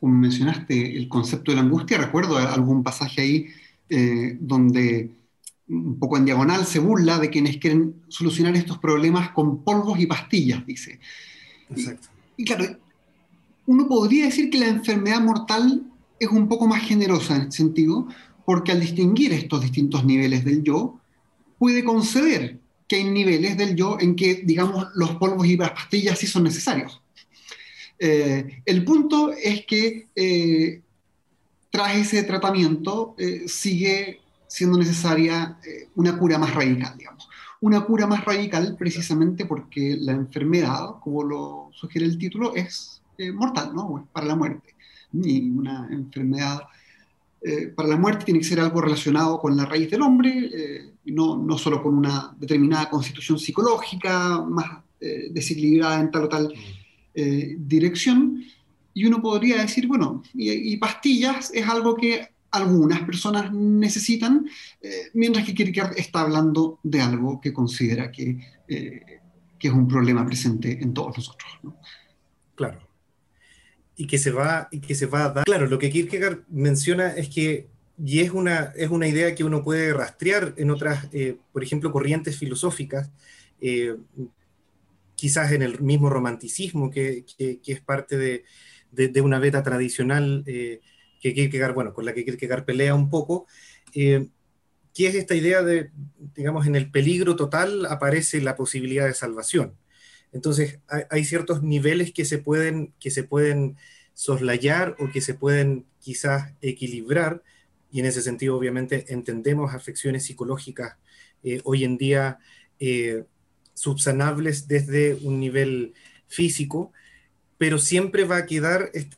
como 0.00 0.14
mencionaste, 0.14 0.96
el 0.96 1.08
concepto 1.08 1.52
de 1.52 1.56
la 1.56 1.62
angustia, 1.62 1.98
recuerdo 1.98 2.36
algún 2.38 2.82
pasaje 2.82 3.20
ahí 3.20 3.46
eh, 3.88 4.36
donde 4.40 5.10
un 5.68 5.98
poco 5.98 6.16
en 6.16 6.24
diagonal 6.24 6.64
se 6.64 6.78
burla 6.78 7.18
de 7.18 7.30
quienes 7.30 7.58
quieren 7.58 8.02
solucionar 8.08 8.56
estos 8.56 8.78
problemas 8.78 9.30
con 9.30 9.64
polvos 9.64 9.98
y 9.98 10.06
pastillas, 10.06 10.64
dice. 10.66 10.98
Exacto. 11.70 12.15
Y, 12.36 12.44
claro, 12.44 12.78
uno 13.66 13.88
podría 13.88 14.26
decir 14.26 14.50
que 14.50 14.58
la 14.58 14.68
enfermedad 14.68 15.20
mortal 15.20 15.82
es 16.18 16.28
un 16.28 16.48
poco 16.48 16.66
más 16.66 16.82
generosa 16.82 17.36
en 17.36 17.42
ese 17.42 17.58
sentido, 17.58 18.08
porque 18.44 18.72
al 18.72 18.80
distinguir 18.80 19.32
estos 19.32 19.60
distintos 19.60 20.04
niveles 20.04 20.44
del 20.44 20.62
yo, 20.62 21.00
puede 21.58 21.84
conceder 21.84 22.58
que 22.88 22.96
hay 22.96 23.04
niveles 23.04 23.56
del 23.56 23.74
yo 23.74 23.98
en 24.00 24.14
que, 24.14 24.42
digamos, 24.44 24.86
los 24.94 25.12
polvos 25.16 25.46
y 25.46 25.56
las 25.56 25.70
pastillas 25.70 26.18
sí 26.18 26.26
son 26.26 26.44
necesarios. 26.44 27.00
Eh, 27.98 28.62
el 28.64 28.84
punto 28.84 29.32
es 29.32 29.64
que 29.66 30.08
eh, 30.14 30.80
tras 31.70 31.96
ese 31.96 32.22
tratamiento 32.22 33.14
eh, 33.18 33.44
sigue 33.48 34.20
siendo 34.46 34.78
necesaria 34.78 35.58
una 35.96 36.16
cura 36.16 36.38
más 36.38 36.54
radical, 36.54 36.96
digamos. 36.96 37.28
Una 37.60 37.84
cura 37.84 38.06
más 38.06 38.24
radical 38.24 38.76
precisamente 38.78 39.46
porque 39.46 39.96
la 39.98 40.12
enfermedad, 40.12 41.00
como 41.00 41.22
lo 41.22 41.70
sugiere 41.72 42.06
el 42.06 42.18
título, 42.18 42.54
es 42.54 43.02
mortal, 43.34 43.74
¿no? 43.74 43.98
es 43.98 44.04
para 44.12 44.26
la 44.26 44.36
muerte. 44.36 44.74
Y 45.12 45.50
una 45.50 45.88
enfermedad 45.90 46.60
para 47.74 47.88
la 47.88 47.96
muerte 47.96 48.24
tiene 48.24 48.40
que 48.40 48.46
ser 48.46 48.60
algo 48.60 48.80
relacionado 48.80 49.38
con 49.38 49.56
la 49.56 49.64
raíz 49.64 49.90
del 49.90 50.02
hombre, 50.02 50.50
no, 51.06 51.36
no 51.36 51.56
solo 51.56 51.82
con 51.82 51.96
una 51.96 52.34
determinada 52.38 52.90
constitución 52.90 53.38
psicológica 53.38 54.42
más 54.42 54.82
desequilibrada 55.00 56.00
en 56.00 56.10
tal 56.10 56.24
o 56.24 56.28
tal. 56.28 56.52
Eh, 57.18 57.56
dirección, 57.58 58.44
y 58.92 59.06
uno 59.06 59.22
podría 59.22 59.62
decir, 59.62 59.86
bueno, 59.86 60.22
y, 60.34 60.76
pastillas 60.76 61.50
es 61.54 61.66
algo 61.66 61.96
que 61.96 62.28
algunas 62.56 63.02
personas 63.02 63.52
necesitan, 63.52 64.46
eh, 64.80 65.10
mientras 65.14 65.44
que 65.44 65.54
Kierkegaard 65.54 65.98
está 65.98 66.20
hablando 66.20 66.78
de 66.82 67.00
algo 67.00 67.40
que 67.40 67.52
considera 67.52 68.10
que, 68.10 68.38
eh, 68.68 69.20
que 69.58 69.68
es 69.68 69.74
un 69.74 69.88
problema 69.88 70.24
presente 70.26 70.78
en 70.82 70.92
todos 70.94 71.16
nosotros. 71.16 71.50
Claro. 72.54 72.80
Y 73.96 74.06
que, 74.06 74.18
se 74.18 74.30
va, 74.30 74.68
y 74.70 74.80
que 74.80 74.94
se 74.94 75.06
va 75.06 75.24
a 75.24 75.28
dar. 75.30 75.44
Claro, 75.44 75.66
lo 75.66 75.78
que 75.78 75.90
Kierkegaard 75.90 76.44
menciona 76.48 77.08
es 77.10 77.28
que, 77.28 77.68
y 78.04 78.20
es 78.20 78.30
una, 78.30 78.72
es 78.76 78.90
una 78.90 79.08
idea 79.08 79.34
que 79.34 79.44
uno 79.44 79.62
puede 79.62 79.92
rastrear 79.94 80.54
en 80.56 80.70
otras, 80.70 81.08
eh, 81.12 81.36
por 81.52 81.62
ejemplo, 81.62 81.92
corrientes 81.92 82.36
filosóficas, 82.36 83.10
quizás 85.14 85.50
en 85.52 85.62
el 85.62 85.80
mismo 85.80 86.10
romanticismo, 86.10 86.90
que, 86.90 87.24
que, 87.38 87.58
es 87.64 87.80
parte 87.80 88.18
de, 88.18 88.44
de, 88.92 89.08
de, 89.08 89.20
una 89.22 89.38
beta 89.38 89.62
tradicional 89.62 90.44
que 91.20 91.34
Kierkegaard, 91.34 91.74
bueno, 91.74 91.94
con 91.94 92.04
la 92.04 92.14
que 92.14 92.24
Kierkegaard 92.24 92.64
pelea 92.64 92.94
un 92.94 93.10
poco, 93.10 93.46
eh, 93.94 94.28
que 94.94 95.08
es 95.08 95.14
esta 95.14 95.34
idea 95.34 95.62
de, 95.62 95.90
digamos, 96.34 96.66
en 96.66 96.74
el 96.74 96.90
peligro 96.90 97.36
total 97.36 97.86
aparece 97.86 98.40
la 98.40 98.56
posibilidad 98.56 99.06
de 99.06 99.14
salvación. 99.14 99.74
Entonces, 100.32 100.80
hay, 101.10 101.24
ciertos 101.24 101.62
niveles 101.62 102.12
que 102.12 102.24
se, 102.24 102.38
pueden, 102.38 102.92
que 102.98 103.10
se 103.10 103.22
pueden 103.22 103.76
soslayar 104.14 104.96
o 104.98 105.10
que 105.10 105.20
se 105.20 105.34
pueden 105.34 105.86
quizás 106.00 106.52
equilibrar, 106.60 107.42
y 107.90 108.00
en 108.00 108.06
ese 108.06 108.22
sentido, 108.22 108.56
obviamente, 108.56 109.06
entendemos 109.08 109.74
afecciones 109.74 110.24
psicológicas 110.24 110.96
eh, 111.42 111.60
hoy 111.64 111.84
en 111.84 111.96
día 111.96 112.38
eh, 112.80 113.24
subsanables 113.74 114.68
desde 114.68 115.14
un 115.14 115.38
nivel 115.40 115.94
físico, 116.26 116.92
pero 117.58 117.78
siempre 117.78 118.24
va 118.24 118.38
a 118.38 118.46
quedar 118.46 118.90
este 118.94 119.16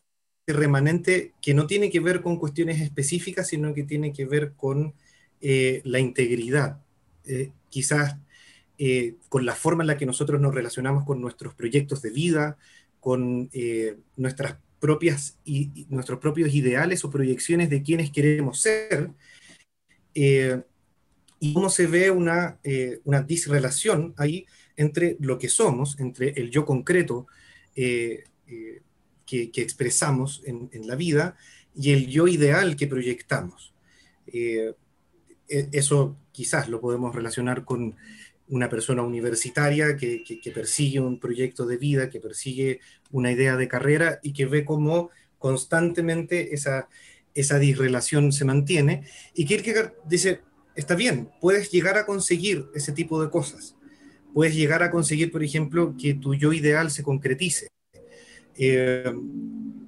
remanente 0.53 1.33
que 1.41 1.55
no 1.55 1.67
tiene 1.67 1.91
que 1.91 2.01
ver 2.01 2.23
con 2.23 2.39
cuestiones 2.39 2.81
específicas, 2.81 3.49
sino 3.49 3.75
que 3.75 3.85
tiene 3.85 4.13
que 4.13 4.25
ver 4.25 4.53
con 4.55 4.95
eh, 5.41 5.83
la 5.85 5.99
integridad. 5.99 6.81
Eh, 7.27 7.53
quizás 7.69 8.17
eh, 8.79 9.17
con 9.29 9.45
la 9.45 9.55
forma 9.55 9.83
en 9.83 9.89
la 9.89 9.99
que 9.99 10.07
nosotros 10.07 10.41
nos 10.41 10.55
relacionamos 10.55 11.05
con 11.05 11.21
nuestros 11.21 11.55
proyectos 11.55 12.03
de 12.03 12.11
vida, 12.11 12.59
con 13.01 13.51
nuestras 14.17 14.57
propias 14.81 15.39
y, 15.45 15.87
nuestros 15.89 16.19
propios 16.19 16.55
ideales 16.55 17.05
o 17.05 17.11
proyecciones 17.11 17.71
de 17.71 17.83
quienes 17.83 18.11
queremos 18.11 18.61
ser, 18.61 19.11
y 20.15 21.55
cómo 21.55 21.71
se 21.71 21.87
ve 21.87 22.11
una, 22.11 22.59
una 23.05 23.23
disrelación 23.23 24.15
ahí 24.17 24.47
entre 24.77 25.17
lo 25.21 25.39
que 25.39 25.49
somos, 25.49 25.99
entre 26.01 26.31
el 26.31 26.51
yo 26.51 26.65
concreto, 26.65 27.27
que, 29.29 29.51
expresamos 29.57 30.43
en, 30.47 30.87
la 30.87 30.97
vida 30.97 31.37
y 31.77 31.93
el 31.93 32.07
yo 32.07 32.27
ideal 32.27 32.77
que 32.77 32.87
proyectamos. 32.87 33.75
Eh, 34.27 34.73
e, 35.49 35.69
eso 35.73 36.17
quizás 36.33 36.69
lo 36.69 36.81
podemos 36.81 37.15
relacionar 37.15 37.65
con 37.65 37.95
una 38.49 38.71
persona 38.71 39.03
universitaria 39.03 39.97
que, 39.99 40.41
persigue 40.55 41.01
un 41.01 41.21
proyecto 41.21 41.67
de 41.67 41.77
vida, 41.77 42.09
que 42.09 42.21
persigue 42.21 42.81
una 43.11 43.31
idea 43.31 43.57
de 43.57 43.69
carrera 43.69 44.19
y 44.23 44.33
que 44.33 44.47
ve 44.47 44.65
cómo 44.65 45.11
constantemente 45.39 46.55
esa, 46.55 46.89
esa 47.35 47.59
disrelación 47.59 48.33
se 48.33 48.47
mantiene. 48.47 49.05
Y 49.35 49.45
Kierkegaard 49.45 49.93
dice, 50.09 50.41
está 50.75 50.95
bien, 50.95 51.29
puedes 51.43 51.71
llegar 51.71 51.99
a 51.99 52.07
conseguir 52.07 52.71
ese 52.75 52.93
tipo 52.93 53.23
de 53.23 53.29
cosas. 53.29 53.77
Puedes 54.33 54.55
llegar 54.55 54.83
a 54.83 54.91
conseguir, 54.91 55.31
por 55.31 55.43
ejemplo, 55.43 55.95
que 56.01 56.15
tu 56.15 56.35
yo 56.35 56.55
ideal 56.55 56.91
se 56.91 57.03
concretice 57.03 57.69
eh, 58.59 59.13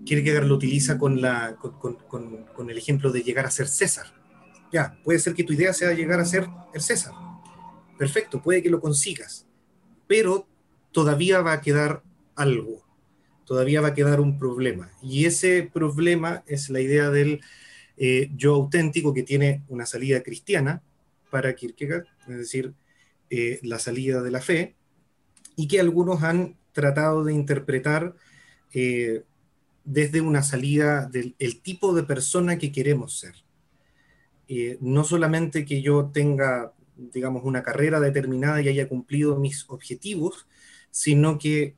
Kierkegaard 0.05 0.47
lo 0.47 0.55
utiliza 0.55 0.99
con, 0.99 1.19
el 1.19 2.79
ejemplo 2.79 3.13
de 3.13 3.23
llegar 3.23 3.47
a 3.47 3.51
ser 3.51 3.69
César. 3.69 4.07
Ya, 4.73 4.99
puede 5.05 5.19
ser 5.19 5.35
que 5.35 5.45
tu 5.45 5.53
idea 5.53 5.73
sea 5.73 5.93
llegar 5.93 6.21
a 6.21 6.25
ser 6.25 6.49
el 6.73 6.81
César. 6.81 7.13
Perfecto, 7.99 8.43
puede 8.43 8.63
que 8.63 8.71
lo 8.71 8.81
consigas, 8.81 9.47
pero 10.07 10.47
todavía 10.93 11.43
va 11.43 11.53
a 11.53 11.61
quedar 11.61 12.03
algo, 12.35 12.83
todavía 13.45 13.81
va 13.81 13.89
a 13.89 13.95
quedar 13.95 14.21
un 14.21 14.39
problema. 14.39 14.91
Y 15.03 15.27
ese 15.27 15.69
problema 15.73 16.43
es 16.47 16.71
la 16.71 16.81
idea 16.81 17.11
del 17.11 17.41
eh, 17.97 18.31
yo 18.35 18.55
auténtico 18.55 19.13
que 19.13 19.23
tiene 19.23 19.63
una 19.69 19.85
salida 19.85 20.23
cristiana 20.23 20.83
para 21.31 21.55
Kierkegaard, 21.55 22.07
es 22.29 22.39
decir, 22.39 22.73
eh, 23.29 23.61
la 23.63 23.79
salida 23.79 24.23
de 24.23 24.31
la 24.31 24.41
fe, 24.41 24.75
y 25.55 25.69
que 25.69 25.81
algunos 25.81 26.23
han 26.23 26.57
tratado 26.73 27.25
de 27.25 27.35
interpretar 27.35 28.15
eh, 28.73 29.25
desde 29.85 30.21
una 30.21 30.43
salida 30.43 31.07
del 31.07 31.35
tipo 31.63 31.95
de 31.95 32.05
persona 32.05 32.59
que 32.59 32.71
queremos 32.71 33.19
ser. 33.19 33.35
Eh, 34.47 34.79
no 34.81 35.05
solamente 35.05 35.65
que 35.65 35.83
yo 35.83 36.11
tenga, 36.13 36.75
digamos, 36.97 37.43
una 37.45 37.63
carrera 37.63 37.99
determinada 37.99 38.61
y 38.61 38.69
haya 38.69 38.89
cumplido 38.89 39.39
mis 39.39 39.69
objetivos, 39.69 40.47
sino 40.91 41.39
que 41.39 41.75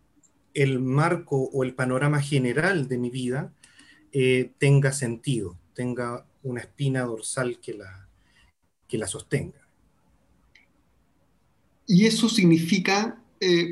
el 0.52 0.80
marco 0.80 1.36
o 1.36 1.64
el 1.64 1.74
panorama 1.74 2.20
general 2.20 2.88
de 2.88 2.98
mi 2.98 3.08
vida 3.08 3.52
eh, 4.12 4.52
tenga 4.58 4.92
sentido, 4.92 5.58
tenga 5.74 6.26
una 6.42 6.60
espina 6.60 7.02
dorsal 7.02 7.60
que 7.60 7.74
la, 7.74 8.08
que 8.88 8.98
la 8.98 9.06
sostenga. 9.06 9.66
Y 11.86 12.06
eso 12.06 12.28
significa 12.28 13.18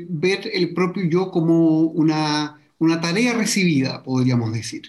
ver 0.09 0.49
el 0.51 0.73
propio 0.73 1.05
yo 1.05 1.31
como 1.31 1.79
una 1.79 2.60
una 2.81 2.99
tarea 2.99 3.33
recibida, 3.33 4.01
podríamos 4.01 4.51
decir. 4.51 4.81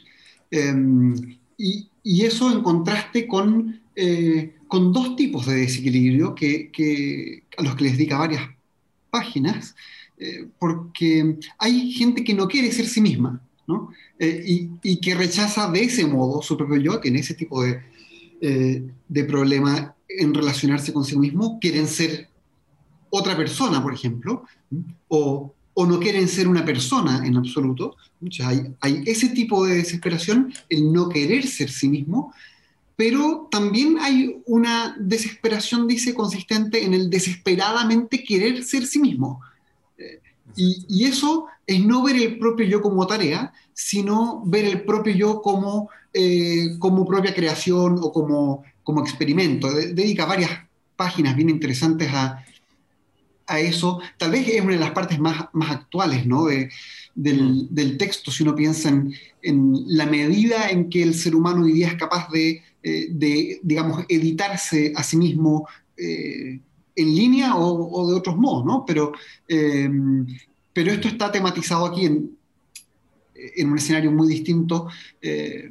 Em, 0.51 1.15
y, 1.59 1.89
eso 2.25 2.51
en 2.51 2.63
contraste 2.63 3.29
con, 3.29 3.81
eh, 3.95 4.55
con 4.67 4.93
dos 4.93 5.15
tipos 5.15 5.47
de 5.47 5.57
desequilibrio 5.57 6.35
que, 6.35 7.43
a 7.59 7.63
los 7.63 7.77
que 7.77 7.85
les 7.85 7.93
dedica 7.99 8.17
varias 8.17 8.49
páginas, 9.11 9.77
eh, 10.17 10.49
porque 10.59 11.37
hay 11.59 11.93
gente 11.93 12.25
que 12.25 12.33
no 12.33 12.49
quiere 12.49 12.73
ser 12.73 12.87
sí 12.87 13.03
misma, 13.03 13.43
¿no? 13.69 13.91
Eh, 14.19 14.43
y, 14.83 14.97
que 14.97 15.15
rechaza 15.15 15.71
de 15.71 15.85
ese 15.85 16.07
modo 16.07 16.41
su 16.41 16.57
propio 16.57 16.79
yo, 16.79 16.99
tiene 16.99 17.21
ese 17.21 17.35
tipo 17.35 17.63
de, 17.63 17.83
de 19.09 19.25
problema 19.25 19.95
en 20.09 20.33
relacionarse 20.33 20.95
con 20.95 21.05
sí 21.05 21.19
mismo, 21.19 21.61
quieren 21.61 21.87
ser 21.87 22.29
otra 23.11 23.37
persona, 23.37 23.83
por 23.83 23.93
ejemplo, 23.93 24.45
o, 25.09 25.55
o 25.75 25.87
no 25.87 25.99
quieren 25.99 26.29
ser 26.29 26.49
una 26.49 26.65
persona 26.65 27.27
en 27.27 27.37
absoluto. 27.37 27.97
hay, 28.45 28.75
hay, 28.81 29.03
ese 29.07 29.29
tipo 29.29 29.67
de 29.67 29.77
desesperación, 29.77 30.53
el 30.69 30.93
no 30.93 31.09
querer 31.09 31.47
ser 31.47 31.71
sí 31.71 31.89
mismo, 31.89 32.33
pero 32.97 33.49
también 33.51 33.99
hay 34.01 34.43
una 34.47 34.95
desesperación, 34.99 35.89
dice, 35.89 36.15
consistente 36.15 36.85
en 36.85 36.95
el 36.95 37.11
desesperadamente 37.11 38.23
querer 38.23 38.63
ser 38.63 38.87
sí 38.87 38.99
mismo. 38.99 39.41
Eh, 39.97 40.21
y, 40.57 41.05
eso 41.05 41.47
es 41.67 41.85
no 41.85 42.03
ver 42.03 42.17
el 42.17 42.39
propio 42.39 42.67
yo 42.67 42.83
como 42.83 43.07
tarea, 43.07 43.53
sino 43.73 44.43
ver 44.45 44.67
el 44.67 44.83
propio 44.85 45.15
yo 45.15 45.41
como, 45.41 45.89
eh, 46.13 46.77
como 46.79 47.07
propia 47.07 47.35
creación 47.35 47.99
o 48.01 48.13
como, 48.13 48.63
como 48.85 49.01
experimento. 49.01 49.73
dedica 49.73 50.27
varias 50.27 50.51
páginas 50.95 51.35
bien 51.35 51.49
interesantes 51.49 52.13
a, 52.13 52.45
a 53.47 53.61
eso, 53.61 54.01
tal 54.19 54.31
vez 54.31 54.49
es 54.49 54.61
una 54.61 54.75
de 54.75 54.81
las 54.81 54.93
partes 54.93 55.19
más, 55.19 55.47
más 55.53 55.71
actuales 55.71 56.27
¿no? 56.27 56.47
de, 56.47 56.71
del, 57.15 57.43
mm. 57.43 57.69
del, 57.71 57.99
texto, 57.99 58.31
si 58.31 58.43
uno 58.43 58.55
piensa 58.55 58.89
en, 58.89 59.13
en, 59.43 59.75
la 59.87 60.07
medida 60.07 60.71
en 60.71 60.89
que 60.89 61.03
el 61.03 61.15
ser 61.15 61.35
humano 61.35 61.63
hoy 61.63 61.73
día 61.73 61.89
es 61.89 61.95
capaz 61.95 62.29
de, 62.31 62.63
eh, 62.83 63.09
de 63.11 63.61
digamos, 63.63 64.05
editarse 64.09 64.93
a 64.97 65.03
sí 65.03 65.17
mismo 65.17 65.69
eh, 65.97 66.61
en 66.95 67.15
línea 67.15 67.57
o, 67.57 68.09
de 68.09 68.15
otros 68.15 68.37
modos, 68.37 68.65
¿no? 68.65 68.85
Pero, 68.87 69.13
em, 69.49 70.27
pero 70.73 70.93
esto 70.93 71.09
está 71.09 71.31
tematizado 71.31 71.87
aquí 71.87 72.07
en, 72.07 72.37
en 73.35 73.71
un 73.71 73.79
escenario 73.79 74.11
muy 74.13 74.29
distinto 74.29 74.89
eh, 75.21 75.71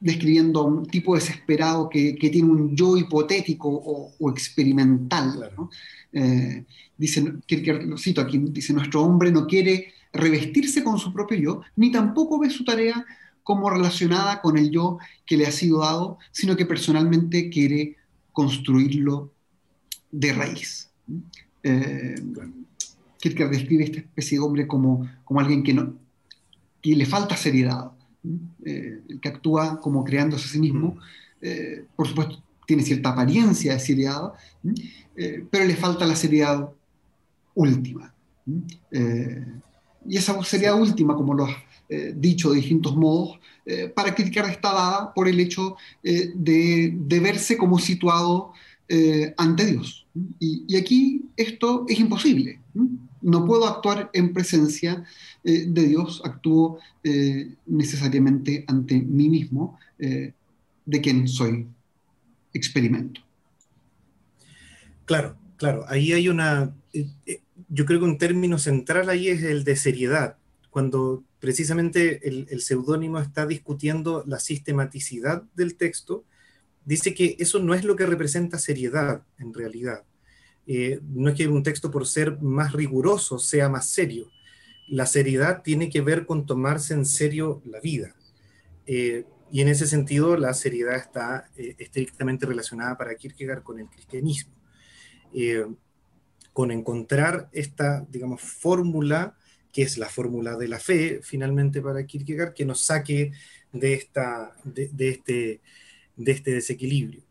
describiendo 0.00 0.64
un 0.64 0.86
tipo 0.86 1.14
desesperado 1.14 1.88
que, 1.88 2.16
que, 2.16 2.30
tiene 2.30 2.50
un 2.50 2.76
yo 2.76 2.96
hipotético 2.96 3.68
o, 3.68 4.12
o 4.18 4.30
experimental. 4.30 5.50
¿no? 5.56 5.70
Eh, 6.14 6.64
dice, 6.96 7.20
lo 7.20 7.98
cito 7.98 8.20
aquí, 8.20 8.38
dice, 8.38 8.72
nuestro 8.72 9.02
hombre 9.02 9.32
no 9.32 9.46
quiere 9.46 9.92
revestirse 10.12 10.84
con 10.84 10.98
su 10.98 11.12
propio 11.12 11.36
yo, 11.36 11.60
ni 11.74 11.90
tampoco 11.90 12.38
ve 12.38 12.48
su 12.50 12.64
tarea 12.64 13.04
como 13.42 13.68
relacionada 13.68 14.40
con 14.40 14.56
el 14.56 14.70
yo 14.70 14.98
que 15.26 15.36
le 15.36 15.46
ha 15.46 15.50
sido 15.50 15.80
dado, 15.80 16.18
sino 16.30 16.56
que 16.56 16.66
personalmente 16.66 17.50
quiere 17.50 17.96
construirlo 18.32 19.32
de 20.10 20.32
raíz. 20.32 20.90
Eh, 21.62 22.14
Kierkegaard 23.18 23.52
describe 23.52 23.84
esta 23.84 23.98
especie 23.98 24.38
de 24.38 24.44
hombre 24.44 24.66
como, 24.66 25.08
como 25.24 25.40
alguien 25.40 25.62
que, 25.62 25.74
no, 25.74 25.94
que 26.80 26.94
le 26.94 27.06
falta 27.06 27.36
seriedad, 27.36 27.90
eh, 28.64 29.00
que 29.20 29.28
actúa 29.28 29.80
como 29.80 30.04
creándose 30.04 30.46
a 30.46 30.52
sí 30.52 30.60
mismo. 30.60 30.98
Eh, 31.40 31.84
por 31.96 32.06
supuesto, 32.06 32.42
tiene 32.66 32.82
cierta 32.82 33.10
apariencia 33.10 33.74
de 33.74 33.80
seriedad, 33.80 34.32
eh, 35.16 35.44
pero 35.50 35.64
le 35.64 35.76
falta 35.76 36.06
la 36.06 36.16
seriedad 36.16 36.68
última. 37.54 38.12
Eh, 38.90 39.44
y 40.06 40.16
esa 40.16 40.42
seriedad 40.42 40.80
última, 40.80 41.14
como 41.14 41.34
los 41.34 41.50
dicho 42.16 42.50
de 42.50 42.56
distintos 42.56 42.96
modos, 42.96 43.38
para 43.94 44.14
criticar 44.14 44.48
está 44.50 44.72
dada 44.72 45.14
por 45.14 45.28
el 45.28 45.38
hecho 45.38 45.76
de, 46.02 46.92
de, 46.96 47.20
verse 47.20 47.56
como 47.56 47.78
situado 47.78 48.52
ante 49.36 49.66
Dios. 49.66 50.06
Y, 50.40 50.64
y, 50.66 50.76
aquí 50.76 51.26
esto 51.36 51.84
es 51.88 52.00
imposible. 52.00 52.58
No 53.20 53.44
puedo 53.44 53.68
actuar 53.68 54.10
en 54.12 54.32
presencia 54.32 55.04
de 55.44 55.86
Dios, 55.86 56.20
actúo 56.24 56.80
necesariamente 57.66 58.64
ante 58.66 59.00
mí 59.00 59.28
mismo, 59.28 59.78
de 59.98 61.00
quien 61.00 61.28
soy 61.28 61.66
experimento. 62.54 63.20
Claro, 65.04 65.36
claro, 65.56 65.84
ahí 65.88 66.12
hay 66.12 66.28
una, 66.28 66.74
eh, 66.92 67.06
eh, 67.26 67.42
yo 67.68 67.84
creo 67.84 67.98
que 67.98 68.06
un 68.06 68.18
término 68.18 68.58
central 68.58 69.10
ahí 69.10 69.28
es 69.28 69.42
el 69.42 69.64
de 69.64 69.76
seriedad, 69.76 70.38
cuando 70.70 71.22
precisamente 71.40 72.26
el, 72.26 72.60
seudónimo 72.62 73.18
está 73.18 73.46
discutiendo 73.46 74.24
la 74.26 74.40
sistematicidad 74.40 75.42
del 75.54 75.76
texto, 75.76 76.24
dice 76.84 77.14
que 77.14 77.36
eso 77.38 77.58
no 77.58 77.74
es 77.74 77.84
lo 77.84 77.96
que 77.96 78.06
representa 78.06 78.58
seriedad 78.58 79.22
en 79.38 79.52
realidad. 79.52 80.04
Eh, 80.66 81.00
no 81.02 81.28
es 81.28 81.36
que 81.36 81.46
un 81.46 81.62
texto 81.62 81.90
por 81.90 82.06
ser 82.06 82.40
más 82.40 82.72
riguroso 82.72 83.38
sea 83.38 83.68
más 83.68 83.90
serio. 83.90 84.30
La 84.88 85.06
seriedad 85.06 85.62
tiene 85.62 85.90
que 85.90 86.00
ver 86.00 86.24
con 86.24 86.46
tomarse 86.46 86.94
en 86.94 87.04
serio 87.04 87.62
la 87.66 87.80
vida. 87.80 88.14
Y 89.54 89.60
en 89.60 89.68
ese 89.68 89.86
sentido, 89.86 90.36
la 90.36 90.52
seriedad 90.52 90.96
está 90.96 91.48
estrictamente 91.54 92.44
relacionada 92.44 92.98
para 92.98 93.14
Kierkegaard 93.14 93.62
con 93.62 93.78
el 93.78 93.86
cristianismo. 93.86 94.52
Eh, 95.32 95.64
con 96.52 96.72
encontrar 96.72 97.50
esta, 97.52 98.04
digamos, 98.10 98.42
fórmula, 98.42 99.36
que 99.72 99.82
es 99.82 99.96
la 99.96 100.08
fórmula 100.08 100.56
de 100.56 100.66
la 100.66 100.80
fe, 100.80 101.20
finalmente 101.22 101.80
para 101.80 102.04
Kierkegaard, 102.04 102.52
que 102.52 102.64
nos 102.64 102.80
saque 102.80 103.30
de, 103.72 103.94
esta, 103.94 104.56
de, 104.64 104.90
este, 105.08 105.60
de 106.16 106.32
este 106.32 106.50
desequilibrio. 106.50 107.22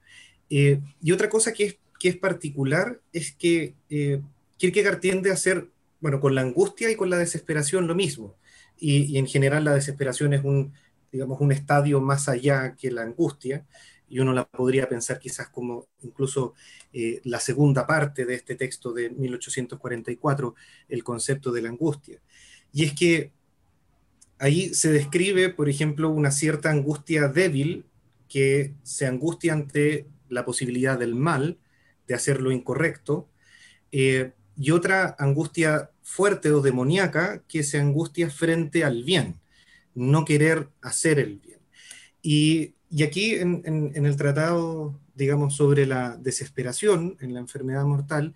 Eh, 0.50 0.80
y 1.02 1.12
otra 1.12 1.28
cosa 1.28 1.52
que 1.52 1.66
es, 1.66 1.78
que 2.00 2.08
es 2.08 2.16
particular 2.16 3.02
es 3.12 3.34
que 3.34 3.76
eh, 3.90 4.22
Kierkegaard 4.56 5.02
tiende 5.02 5.30
a 5.30 5.34
hacer, 5.34 5.68
bueno, 6.00 6.22
con 6.22 6.36
la 6.36 6.42
angustia 6.42 6.90
y 6.90 6.96
con 6.96 7.10
la 7.10 7.18
desesperación 7.18 7.86
lo 7.86 7.96
mismo. 7.96 8.38
Y, 8.80 9.18
en 9.18 9.28
general 9.28 9.66
la 9.66 9.76
desesperación 9.76 10.34
es 10.34 10.46
un, 10.46 10.72
digamos, 11.14 11.40
un 11.40 11.52
estadio 11.52 12.02
más 12.02 12.28
allá 12.28 12.76
que 12.76 12.92
la 12.92 13.04
angustia 13.04 13.66
y 14.10 14.20
uno 14.20 14.34
la 14.34 14.46
podría 14.46 14.90
pensar 14.90 15.20
quizás 15.20 15.48
como 15.48 15.88
incluso 16.02 16.54
eh, 16.92 17.22
la 17.24 17.40
segunda 17.40 17.88
parte 17.88 18.26
de 18.26 18.34
este 18.34 18.56
texto 18.56 18.92
de 18.92 19.12
1844, 19.12 20.56
el 20.90 21.04
concepto 21.04 21.52
de 21.52 21.62
la 21.62 21.70
angustia. 21.70 22.20
Y 22.74 22.84
es 22.84 22.94
que 22.94 23.32
ahí 24.40 24.74
se 24.74 24.92
describe, 24.92 25.50
por 25.50 25.70
ejemplo, 25.70 26.10
una 26.10 26.32
cierta 26.32 26.72
angustia 26.72 27.28
débil 27.28 27.86
que 28.28 28.74
se 28.84 29.06
angustia 29.06 29.54
ante 29.54 30.08
la 30.30 30.46
posibilidad 30.46 30.98
del 30.98 31.14
mal, 31.16 31.60
de 32.08 32.16
hacer 32.16 32.42
lo 32.42 32.52
incorrecto, 32.52 33.30
eh, 33.92 34.32
y 34.58 34.72
otra 34.72 35.16
angustia 35.20 35.92
fuerte 36.02 36.52
o 36.52 36.62
demoníaca 36.62 37.44
que 37.48 37.64
se 37.64 37.80
angustia 37.80 38.30
frente 38.30 38.84
al 38.84 39.04
bien, 39.04 39.40
no 39.96 40.26
querer 40.26 40.70
hacer 40.82 41.20
el 41.20 41.38
bien. 41.38 41.60
Y 42.22 42.74
y 42.96 43.02
aquí 43.02 43.34
en, 43.34 43.92
el 43.96 44.16
tratado, 44.18 45.00
digamos, 45.16 45.56
sobre 45.56 45.88
la 45.88 46.16
desesperación 46.16 47.18
en 47.22 47.34
la 47.34 47.40
enfermedad 47.40 47.86
mortal, 47.86 48.36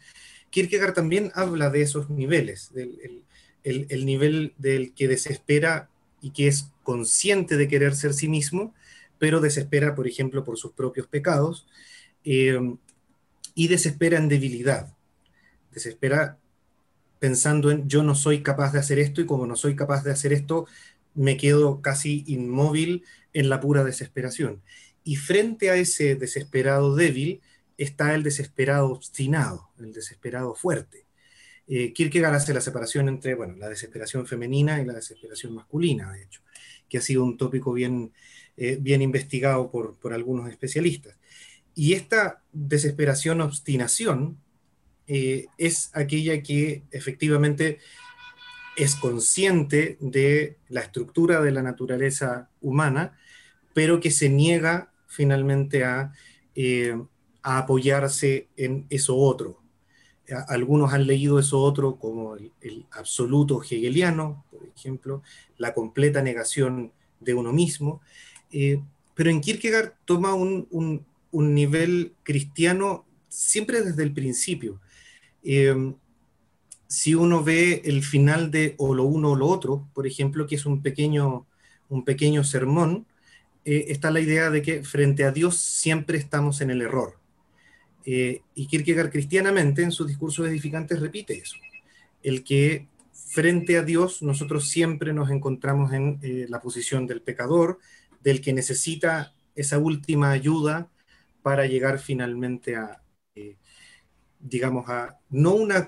Kierkegaard 0.49 0.95
también 0.95 1.31
habla 1.35 1.69
de 1.69 1.83
esos 1.83 2.09
niveles, 2.09 2.73
del 2.73 3.23
el, 3.63 4.05
nivel 4.07 4.55
del 4.57 4.95
que 4.95 5.07
desespera 5.07 5.91
y 6.21 6.31
que 6.31 6.47
es 6.47 6.71
consciente 6.81 7.55
de 7.55 7.67
querer 7.67 7.95
ser 7.95 8.15
sí 8.15 8.29
mismo, 8.29 8.73
pero 9.19 9.41
desespera, 9.41 9.93
por 9.93 10.07
ejemplo, 10.07 10.43
por 10.43 10.57
sus 10.57 10.71
propios 10.71 11.05
pecados, 11.05 11.67
eh, 12.23 12.59
y 13.53 13.67
desespera 13.67 14.17
en 14.17 14.27
debilidad, 14.27 14.91
desespera 15.71 16.39
pensando 17.19 17.69
en 17.69 17.87
yo 17.87 18.01
no 18.01 18.15
soy 18.15 18.41
capaz 18.41 18.71
de 18.71 18.79
hacer 18.79 18.97
esto 18.97 19.21
y 19.21 19.27
como 19.27 19.45
no 19.45 19.55
soy 19.55 19.75
capaz 19.75 20.03
de 20.03 20.11
hacer 20.11 20.33
esto, 20.33 20.65
me 21.17 21.35
quedo 21.35 21.81
casi 21.81 22.23
inmóvil 22.27 23.03
en 23.33 23.49
la 23.49 23.59
pura 23.59 23.83
desesperación. 23.83 24.61
Y 25.03 25.15
frente 25.15 25.69
a 25.69 25.75
ese 25.75 26.15
desesperado 26.15 26.95
débil 26.95 27.41
está 27.77 28.15
el 28.15 28.23
desesperado 28.23 28.91
obstinado, 28.91 29.69
el 29.79 29.93
desesperado 29.93 30.55
fuerte. 30.55 31.05
Eh, 31.67 31.91
Kierkegaard 31.91 32.35
hace 32.35 32.53
la 32.53 32.61
separación 32.61 33.09
entre 33.09 33.35
bueno, 33.35 33.55
la 33.57 33.67
desesperación 33.67 34.25
femenina 34.25 34.81
y 34.81 34.85
la 34.85 34.93
desesperación 34.93 35.53
masculina, 35.53 36.11
de 36.11 36.23
hecho, 36.23 36.41
que 36.87 36.99
ha 36.99 37.01
sido 37.01 37.23
un 37.23 37.37
tópico 37.37 37.73
bien, 37.73 38.13
eh, 38.55 38.77
bien 38.79 39.01
investigado 39.01 39.69
por, 39.69 39.97
por, 39.97 40.13
algunos 40.13 40.49
especialistas. 40.49 41.17
Y 41.75 41.93
esta 41.93 42.43
desesperación-obstinación 42.53 44.37
eh, 45.07 45.47
es 45.57 45.89
aquella 45.93 46.41
que 46.43 46.83
efectivamente 46.91 47.79
es 48.77 48.95
consciente 48.95 49.97
de 49.99 50.57
la 50.69 50.81
estructura 50.81 51.41
de 51.41 51.51
la 51.51 51.63
naturaleza 51.63 52.49
humana 52.61 53.17
pero 53.77 53.99
que 53.99 54.09
se 54.09 54.27
niega 54.27 54.91
finalmente 55.05 55.83
a, 55.83 56.11
eh, 56.55 56.99
apoyarse 57.43 58.47
en 58.57 58.87
eso 58.89 59.15
otro. 59.15 59.61
Algunos 60.47 60.93
han 60.93 61.05
leído 61.05 61.37
eso 61.37 61.61
otro 61.61 61.97
como 61.97 62.35
el, 62.35 62.87
absoluto 62.89 63.61
hegeliano, 63.61 64.43
por 64.49 64.67
ejemplo, 64.75 65.21
la 65.57 65.75
completa 65.75 66.23
negación 66.23 66.91
de 67.19 67.35
uno 67.35 67.53
mismo, 67.53 68.01
eh, 68.51 68.81
pero 69.13 69.29
en 69.29 69.41
Kierkegaard 69.41 69.93
toma 70.05 70.33
un, 70.33 71.05
nivel 71.31 72.15
cristiano 72.23 73.05
siempre 73.29 73.83
desde 73.83 74.01
el 74.01 74.11
principio. 74.11 74.81
Eh, 75.43 75.93
si 76.87 77.15
uno 77.15 77.43
ve 77.43 77.81
el 77.85 78.03
final 78.03 78.49
de 78.49 78.75
o 78.77 78.93
lo 78.95 79.03
uno 79.03 79.31
o 79.31 79.35
lo 79.35 79.47
otro, 79.47 79.87
por 79.93 80.07
ejemplo, 80.07 80.47
que 80.47 80.55
es 80.55 80.65
un 80.65 80.81
pequeño, 80.81 81.45
un 81.89 82.05
pequeño 82.05 82.43
sermón, 82.43 83.05
eh, 83.65 83.91
está 83.91 84.11
la 84.11 84.21
idea 84.21 84.49
de 84.49 84.61
que 84.61 84.83
frente 84.83 85.25
a 85.25 85.31
Dios 85.31 85.57
siempre 85.57 86.17
estamos 86.17 86.61
en 86.61 86.71
el 86.71 86.81
error. 86.81 87.19
Eh, 88.05 88.41
y 88.55 88.67
Kierkegaard 88.67 89.11
cristianamente 89.11 89.83
en 89.83 89.91
sus 89.91 90.07
discursos 90.07 90.47
edificantes 90.47 91.01
repite 91.01 91.37
eso, 91.37 91.57
el 92.23 92.45
que 92.45 92.87
frente 93.11 93.77
a 93.77 93.83
Dios 93.83 94.21
nosotros 94.21 94.69
siempre 94.69 95.11
nos 95.11 95.29
encontramos 95.29 95.91
en 95.91 96.17
eh, 96.21 96.45
la 96.47 96.61
posición 96.61 97.05
del 97.05 97.21
pecador, 97.21 97.79
del 98.21 98.39
que 98.39 98.53
necesita 98.53 99.33
esa 99.55 99.77
última 99.77 100.31
ayuda 100.31 100.89
para 101.41 101.65
llegar 101.65 101.99
finalmente 101.99 102.77
a, 102.77 103.01
digamos, 104.39 104.89
a 104.89 105.19
no 105.29 105.55
una, 105.55 105.87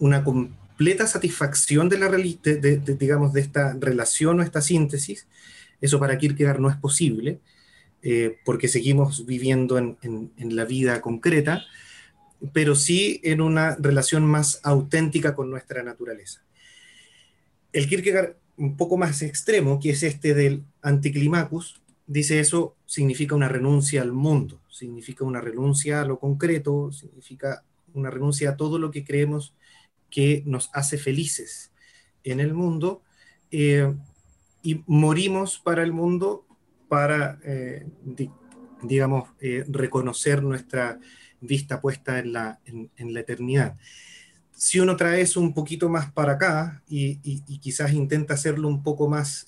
una 0.00 0.24
completa 0.24 1.06
satisfacción 1.06 1.88
de 1.88 1.98
la 1.98 2.08
digamos, 2.08 3.32
de 3.32 3.40
esta 3.40 3.76
relación 3.78 4.40
o 4.40 4.42
esta 4.42 4.60
síntesis, 4.60 5.28
eso 5.80 6.00
para 6.00 6.18
Kierkegaard 6.18 6.58
no 6.58 6.70
es 6.70 6.76
posible, 6.76 7.38
eh, 8.02 8.38
porque 8.44 8.66
seguimos 8.66 9.26
viviendo 9.26 9.78
en, 9.78 10.30
la 10.36 10.64
vida 10.64 11.00
concreta, 11.00 11.62
pero 12.52 12.74
sí 12.74 13.20
en 13.22 13.42
una 13.42 13.76
relación 13.76 14.24
más 14.24 14.60
auténtica 14.62 15.34
con 15.34 15.50
nuestra 15.50 15.82
naturaleza. 15.82 16.42
El 17.72 17.88
Kierkegaard 17.88 18.36
un 18.56 18.76
poco 18.76 18.96
más 18.96 19.22
extremo, 19.22 19.80
que 19.80 19.90
es 19.90 20.02
este 20.02 20.34
del 20.34 20.64
anticlimacus, 20.82 21.80
dice 22.06 22.40
eso 22.40 22.74
significa 22.86 23.34
una 23.34 23.48
renuncia 23.48 24.02
al 24.02 24.12
mundo, 24.12 24.60
significa 24.70 25.24
una 25.24 25.40
renuncia 25.40 26.02
a 26.02 26.04
lo 26.04 26.18
concreto, 26.18 26.90
significa 26.92 27.62
una 27.94 28.10
renuncia 28.10 28.50
a 28.50 28.56
todo 28.56 28.78
lo 28.78 28.90
que 28.90 29.04
creemos 29.04 29.54
que 30.10 30.42
nos 30.46 30.70
hace 30.72 30.98
felices 30.98 31.70
en 32.24 32.40
el 32.40 32.54
mundo, 32.54 33.02
eh, 33.50 33.92
y 34.62 34.82
morimos 34.86 35.58
para 35.58 35.82
el 35.82 35.92
mundo 35.92 36.44
para, 36.88 37.38
eh, 37.44 37.86
digamos, 38.82 39.30
eh, 39.40 39.64
reconocer 39.68 40.42
nuestra 40.42 40.98
vista 41.40 41.80
puesta 41.80 42.18
en 42.18 42.32
la, 42.32 42.60
en, 42.66 43.14
la, 43.14 43.20
eternidad. 43.20 43.78
Si 44.52 44.78
uno 44.80 44.96
trae 44.96 45.22
eso 45.22 45.40
un 45.40 45.54
poquito 45.54 45.88
más 45.88 46.12
para 46.12 46.32
acá 46.32 46.82
y, 46.88 47.16
quizás 47.58 47.92
intenta 47.92 48.34
hacerlo 48.34 48.68
un 48.68 48.82
poco 48.82 49.08
más 49.08 49.46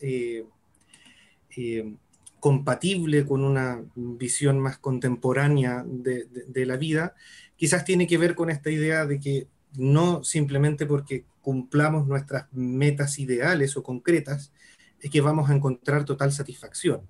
compatible 2.41 3.27
con 3.27 3.45
una 3.45 3.85
visión 3.95 4.59
más 4.59 4.79
contemporánea 4.79 5.85
de 5.87 6.67
la 6.67 6.77
vida, 6.79 7.15
quizás 7.57 7.85
tiene 7.85 8.07
que 8.07 8.17
ver 8.17 8.35
con 8.35 8.49
esta 8.49 8.71
idea 8.71 9.05
de 9.05 9.21
que 9.21 9.47
no 9.77 10.23
simplemente 10.25 10.87
porque 10.87 11.25
cumplamos 11.41 12.07
nuestras 12.07 12.47
metas 12.53 13.19
ideales 13.19 13.77
o 13.77 13.83
concretas, 13.83 14.53
es 15.01 15.11
que 15.11 15.21
vamos 15.21 15.51
a 15.51 15.55
encontrar 15.55 16.05
total 16.05 16.33
satisfacción. 16.33 17.03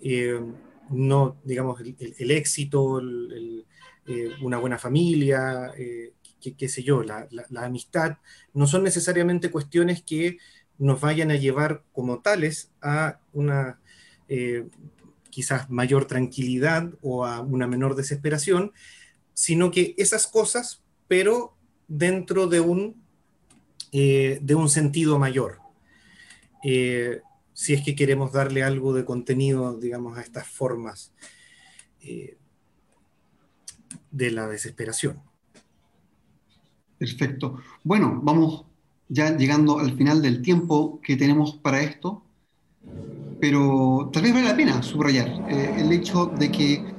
Eh, 0.00 0.40
no, 0.90 1.38
digamos, 1.44 1.80
el, 1.80 2.30
éxito, 2.30 3.00
eh, 3.00 4.30
una 4.40 4.56
buena 4.56 4.78
familia, 4.78 5.72
eh, 5.76 6.14
qué, 6.40 6.68
sé 6.68 6.82
yo, 6.82 7.02
la, 7.02 7.28
amistad, 7.56 8.16
no 8.54 8.66
son 8.66 8.84
necesariamente 8.84 9.50
cuestiones 9.50 10.02
que 10.02 10.38
nos 10.78 11.00
vayan 11.00 11.30
a 11.30 11.36
llevar 11.36 11.84
como 11.92 12.20
tales 12.20 12.70
a 12.80 13.20
una 13.32 13.78
quizás 15.30 15.70
mayor 15.70 16.06
tranquilidad 16.06 16.90
o 17.02 17.24
a 17.24 17.40
una 17.40 17.66
menor 17.66 17.94
desesperación, 17.94 18.72
sino 19.34 19.70
que 19.70 19.94
esas 19.98 20.26
cosas, 20.26 20.82
pero 21.06 21.57
dentro 21.88 22.46
de 22.46 22.60
un, 22.60 23.02
eh, 23.92 24.38
de 24.40 24.54
un 24.54 24.68
sentido 24.68 25.18
mayor. 25.18 25.58
Eh, 26.62 27.22
si 27.52 27.74
es 27.74 27.82
que 27.82 27.96
queremos 27.96 28.32
darle 28.32 28.62
algo 28.62 28.94
de 28.94 29.04
contenido, 29.04 29.76
digamos, 29.78 30.16
a 30.16 30.20
estas 30.20 30.46
formas 30.46 31.12
de 34.10 34.30
la 34.30 34.46
desesperación. 34.46 35.20
Perfecto. 36.98 37.60
Bueno, 37.84 38.20
vamos 38.22 38.64
ya 39.08 39.36
llegando 39.36 39.78
al 39.78 39.96
final 39.96 40.20
del 40.20 40.42
tiempo 40.42 41.00
que 41.02 41.16
tenemos 41.16 41.56
para 41.56 41.80
esto, 41.80 42.22
pero 43.40 44.10
tal 44.12 44.22
vez 44.22 44.32
vale 44.32 44.48
la 44.48 44.56
pena 44.56 44.82
subrayar 44.82 45.28
eh, 45.48 45.76
el 45.78 45.92
hecho 45.92 46.26
de 46.26 46.50
que 46.50 46.97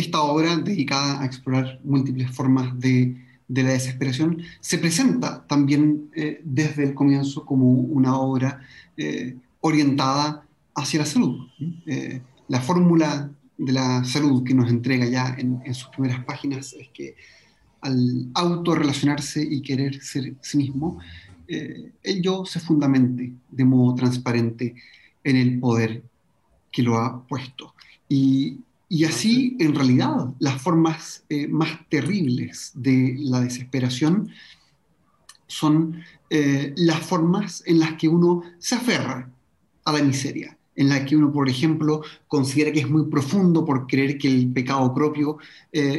esta 0.00 0.20
obra 0.22 0.56
dedicada 0.56 1.22
a 1.22 1.26
explorar 1.26 1.80
múltiples 1.84 2.30
formas 2.30 2.78
de, 2.78 3.16
la 3.48 3.70
desesperación 3.70 4.42
se 4.60 4.78
presenta 4.78 5.44
también 5.46 6.10
eh, 6.14 6.40
desde 6.44 6.84
el 6.84 6.94
comienzo 6.94 7.44
como 7.44 7.72
una 7.72 8.16
obra 8.16 8.60
eh, 8.96 9.36
orientada 9.60 10.44
hacia 10.74 11.00
la 11.00 11.06
salud. 11.06 11.48
la 12.48 12.60
fórmula 12.60 13.30
de 13.58 13.72
la 13.72 14.04
salud 14.04 14.44
que 14.44 14.54
nos 14.54 14.70
entrega 14.70 15.06
ya 15.06 15.34
en, 15.36 15.60
en 15.64 15.74
sus 15.74 15.88
primeras 15.88 16.24
páginas 16.24 16.74
es 16.78 16.88
que 16.88 17.16
al 17.80 18.28
autorrelacionarse 18.34 19.42
y 19.42 19.62
querer 19.62 20.00
ser 20.02 20.34
sí 20.40 20.58
mismo, 20.58 20.98
eh, 21.48 21.92
el 22.02 22.22
yo 22.22 22.44
se 22.44 22.60
fundamente 22.60 23.32
de 23.50 23.64
modo 23.64 23.94
transparente 23.94 24.74
en 25.24 25.36
el 25.36 25.58
poder 25.58 26.02
que 26.70 26.82
lo 26.82 26.98
ha 26.98 27.26
puesto. 27.26 27.74
Y, 28.08 28.58
así, 29.04 29.56
en 29.60 29.74
realidad, 29.74 30.34
las 30.38 30.60
formas 30.60 31.24
eh, 31.28 31.46
más 31.48 31.70
terribles 31.88 32.72
de 32.74 33.16
la 33.18 33.40
desesperación 33.40 34.30
son 35.46 36.02
eh, 36.28 36.72
las 36.76 37.00
formas 37.00 37.62
en 37.66 37.78
las 37.80 37.94
que 37.94 38.08
uno 38.08 38.42
se 38.58 38.74
aferra 38.76 39.30
a 39.84 39.92
la 39.92 40.02
miseria, 40.02 40.56
en 40.76 40.88
la 40.88 41.04
que 41.04 41.16
uno, 41.16 41.32
por 41.32 41.48
ejemplo, 41.48 42.02
considera 42.28 42.72
que 42.72 42.80
es 42.80 42.88
muy 42.88 43.06
profundo 43.06 43.64
por 43.64 43.86
creer 43.86 44.18
que 44.18 44.28
el 44.28 44.52
pecado 44.52 44.92
propio 44.94 45.38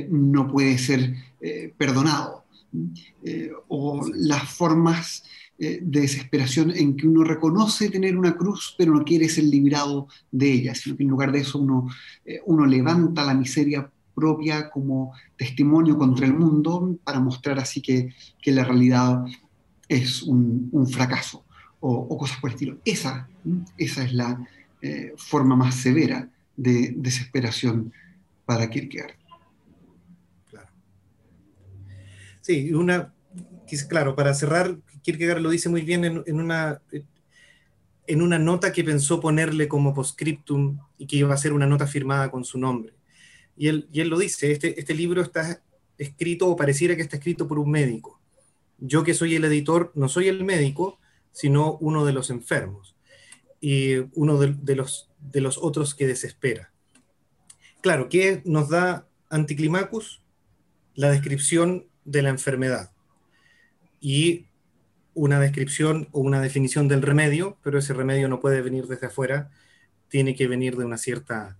no 0.09 0.47
puede 0.47 0.77
ser 0.77 1.15
eh, 1.43 1.73
perdonado, 1.75 2.41
eh, 3.23 3.51
o 3.67 4.07
las 4.13 4.43
formas 4.43 5.23
eh, 5.63 5.79
de 5.81 6.01
desesperación 6.01 6.71
en 6.75 6.97
que 6.97 7.07
uno 7.07 7.23
reconoce 7.23 7.89
tener 7.89 8.17
una 8.17 8.35
cruz, 8.35 8.73
pero 8.77 8.93
no 8.93 9.03
quiere 9.03 9.29
ser 9.29 9.43
librado 9.43 10.07
de 10.31 10.51
ella, 10.51 10.75
sino 10.75 10.97
que 10.97 11.03
en 11.03 11.09
lugar 11.09 11.31
de 11.31 11.39
eso 11.39 11.59
uno, 11.59 11.87
uno 12.45 12.65
levanta 12.65 13.23
la 13.23 13.35
miseria 13.35 13.89
propia 14.15 14.69
como 14.69 15.13
testimonio 15.37 15.97
contra 15.97 16.25
el 16.25 16.33
mundo 16.33 16.97
para 17.03 17.19
mostrar 17.19 17.59
así 17.59 17.81
que, 17.81 18.13
que 18.41 18.51
la 18.51 18.63
realidad 18.63 19.23
es 19.87 20.23
un, 20.23 20.69
un 20.71 20.87
fracaso 20.87 21.45
o, 21.79 22.17
cosas 22.17 22.39
por 22.39 22.49
el 22.49 22.55
estilo. 22.55 22.77
Esa, 22.83 23.29
esa 23.77 24.03
es 24.03 24.13
la 24.13 24.43
forma 25.15 25.55
más 25.55 25.75
severa 25.75 26.27
de 26.57 26.93
desesperación 26.97 27.93
para 28.45 28.69
Kierkegaard. 28.69 29.21
Sí, 32.41 32.73
una, 32.73 33.13
claro, 33.87 34.15
para 34.15 34.33
cerrar, 34.33 34.77
Kierkegaard 35.01 35.41
lo 35.41 35.49
dice 35.49 35.69
muy 35.69 35.81
bien 35.81 36.05
en, 36.05 36.39
una, 36.39 36.81
en 38.07 38.21
una 38.21 38.39
nota 38.39 38.71
que 38.71 38.83
pensó 38.83 39.19
ponerle 39.19 39.67
como 39.67 39.93
postscriptum 39.93 40.79
y 40.97 41.07
que 41.07 41.17
iba 41.17 41.33
a 41.33 41.37
ser 41.37 41.53
una 41.53 41.67
nota 41.67 41.87
firmada 41.87 42.29
con 42.31 42.45
su 42.45 42.57
nombre. 42.57 42.93
Y 43.57 43.67
él, 43.67 43.87
y 43.91 44.01
él 44.01 44.09
lo 44.09 44.17
dice, 44.17 44.51
este, 44.51 44.79
este 44.79 44.93
libro 44.93 45.21
está 45.21 45.61
escrito 45.97 46.47
o 46.47 46.55
pareciera 46.55 46.95
que 46.95 47.01
está 47.01 47.17
escrito 47.17 47.47
por 47.47 47.59
un 47.59 47.69
médico. 47.71 48.19
Yo 48.79 49.03
que 49.03 49.13
soy 49.13 49.35
el 49.35 49.45
editor, 49.45 49.91
no 49.95 50.09
soy 50.09 50.27
el 50.27 50.43
médico, 50.43 50.99
sino 51.31 51.77
uno 51.77 52.05
de 52.05 52.13
los 52.13 52.29
enfermos 52.29 52.95
y 53.59 53.97
uno 54.13 54.37
de, 54.37 54.55
de 54.59 54.75
los, 54.75 55.11
de 55.19 55.41
los 55.41 55.57
otros 55.57 55.93
que 55.93 56.07
desespera. 56.07 56.73
Claro, 57.81 58.09
¿qué 58.09 58.41
nos 58.45 58.69
da 58.69 59.07
Anticlimacus? 59.29 60.21
La 60.95 61.09
descripción 61.09 61.87
de 62.03 62.21
la 62.21 62.29
enfermedad 62.29 62.91
y 64.01 64.47
una 65.13 65.39
descripción 65.39 66.07
o 66.11 66.21
una 66.21 66.41
definición 66.41 66.87
del 66.87 67.01
remedio, 67.01 67.57
pero 67.63 67.79
ese 67.79 67.93
remedio 67.93 68.27
no 68.27 68.39
puede 68.39 68.61
venir 68.61 68.87
desde 68.87 69.07
afuera, 69.07 69.49
tiene 70.09 70.35
que 70.35 70.47
venir 70.47 70.77
de 70.77 70.85
una 70.85 70.97
cierta, 70.97 71.57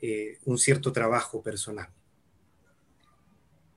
eh, 0.00 0.38
un 0.44 0.58
cierto 0.58 0.92
trabajo 0.92 1.42
personal. 1.42 1.88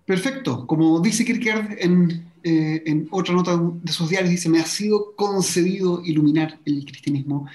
Perfecto. 0.06 0.66
Como 0.66 1.00
dice 1.02 1.24
Kierkegaard 1.24 1.78
en, 1.80 2.32
eh, 2.44 2.82
en 2.86 3.08
otra 3.12 3.34
nota 3.34 3.60
de 3.62 3.92
sus 3.92 4.10
diarios, 4.10 4.32
dice, 4.32 4.50
me 4.50 4.60
ha 4.60 4.66
sido 4.66 5.16
concedido 5.16 6.02
iluminar 6.04 6.60
el 6.66 6.84
cristianismo 6.84 7.48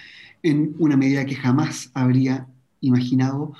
en 0.42 0.74
una 0.78 0.96
medida 0.96 1.24
que 1.24 1.34
jamás 1.34 1.90
habría 1.94 2.46
imaginado 2.80 3.54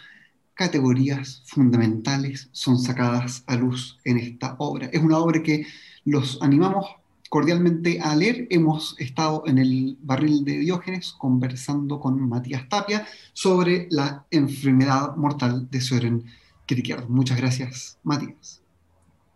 categorías 0.55 1.43
fundamentales 1.47 2.49
son 2.53 2.79
sacadas 2.79 3.43
a 3.47 3.57
luz 3.57 3.99
en 4.05 4.19
esta 4.19 4.55
obra. 4.59 4.87
Es 4.93 5.03
una 5.03 5.19
obra 5.19 5.43
que 5.43 5.67
los 6.05 6.41
animamos 6.41 6.87
cordialmente 7.29 8.01
a 8.01 8.15
leer. 8.15 8.47
Hemos 8.51 8.97
estado 8.99 9.45
en 9.47 9.59
el 9.59 9.99
barril 10.01 10.45
de 10.45 10.59
Diógenes 10.59 11.13
conversando 11.13 12.01
con 12.01 12.21
Matías 12.29 12.69
Tapia 12.69 13.07
sobre 13.33 13.89
la 13.91 14.27
enfermedad 14.31 15.17
mortal 15.17 15.69
de 15.71 15.81
Søren 15.81 16.25
Kierkegaard. 16.67 17.09
Muchas 17.09 17.37
gracias, 17.39 17.99
Matías. 18.03 18.63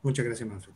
Muchas 0.03 0.25
gracias, 0.25 0.49
Manfred. 0.49 0.75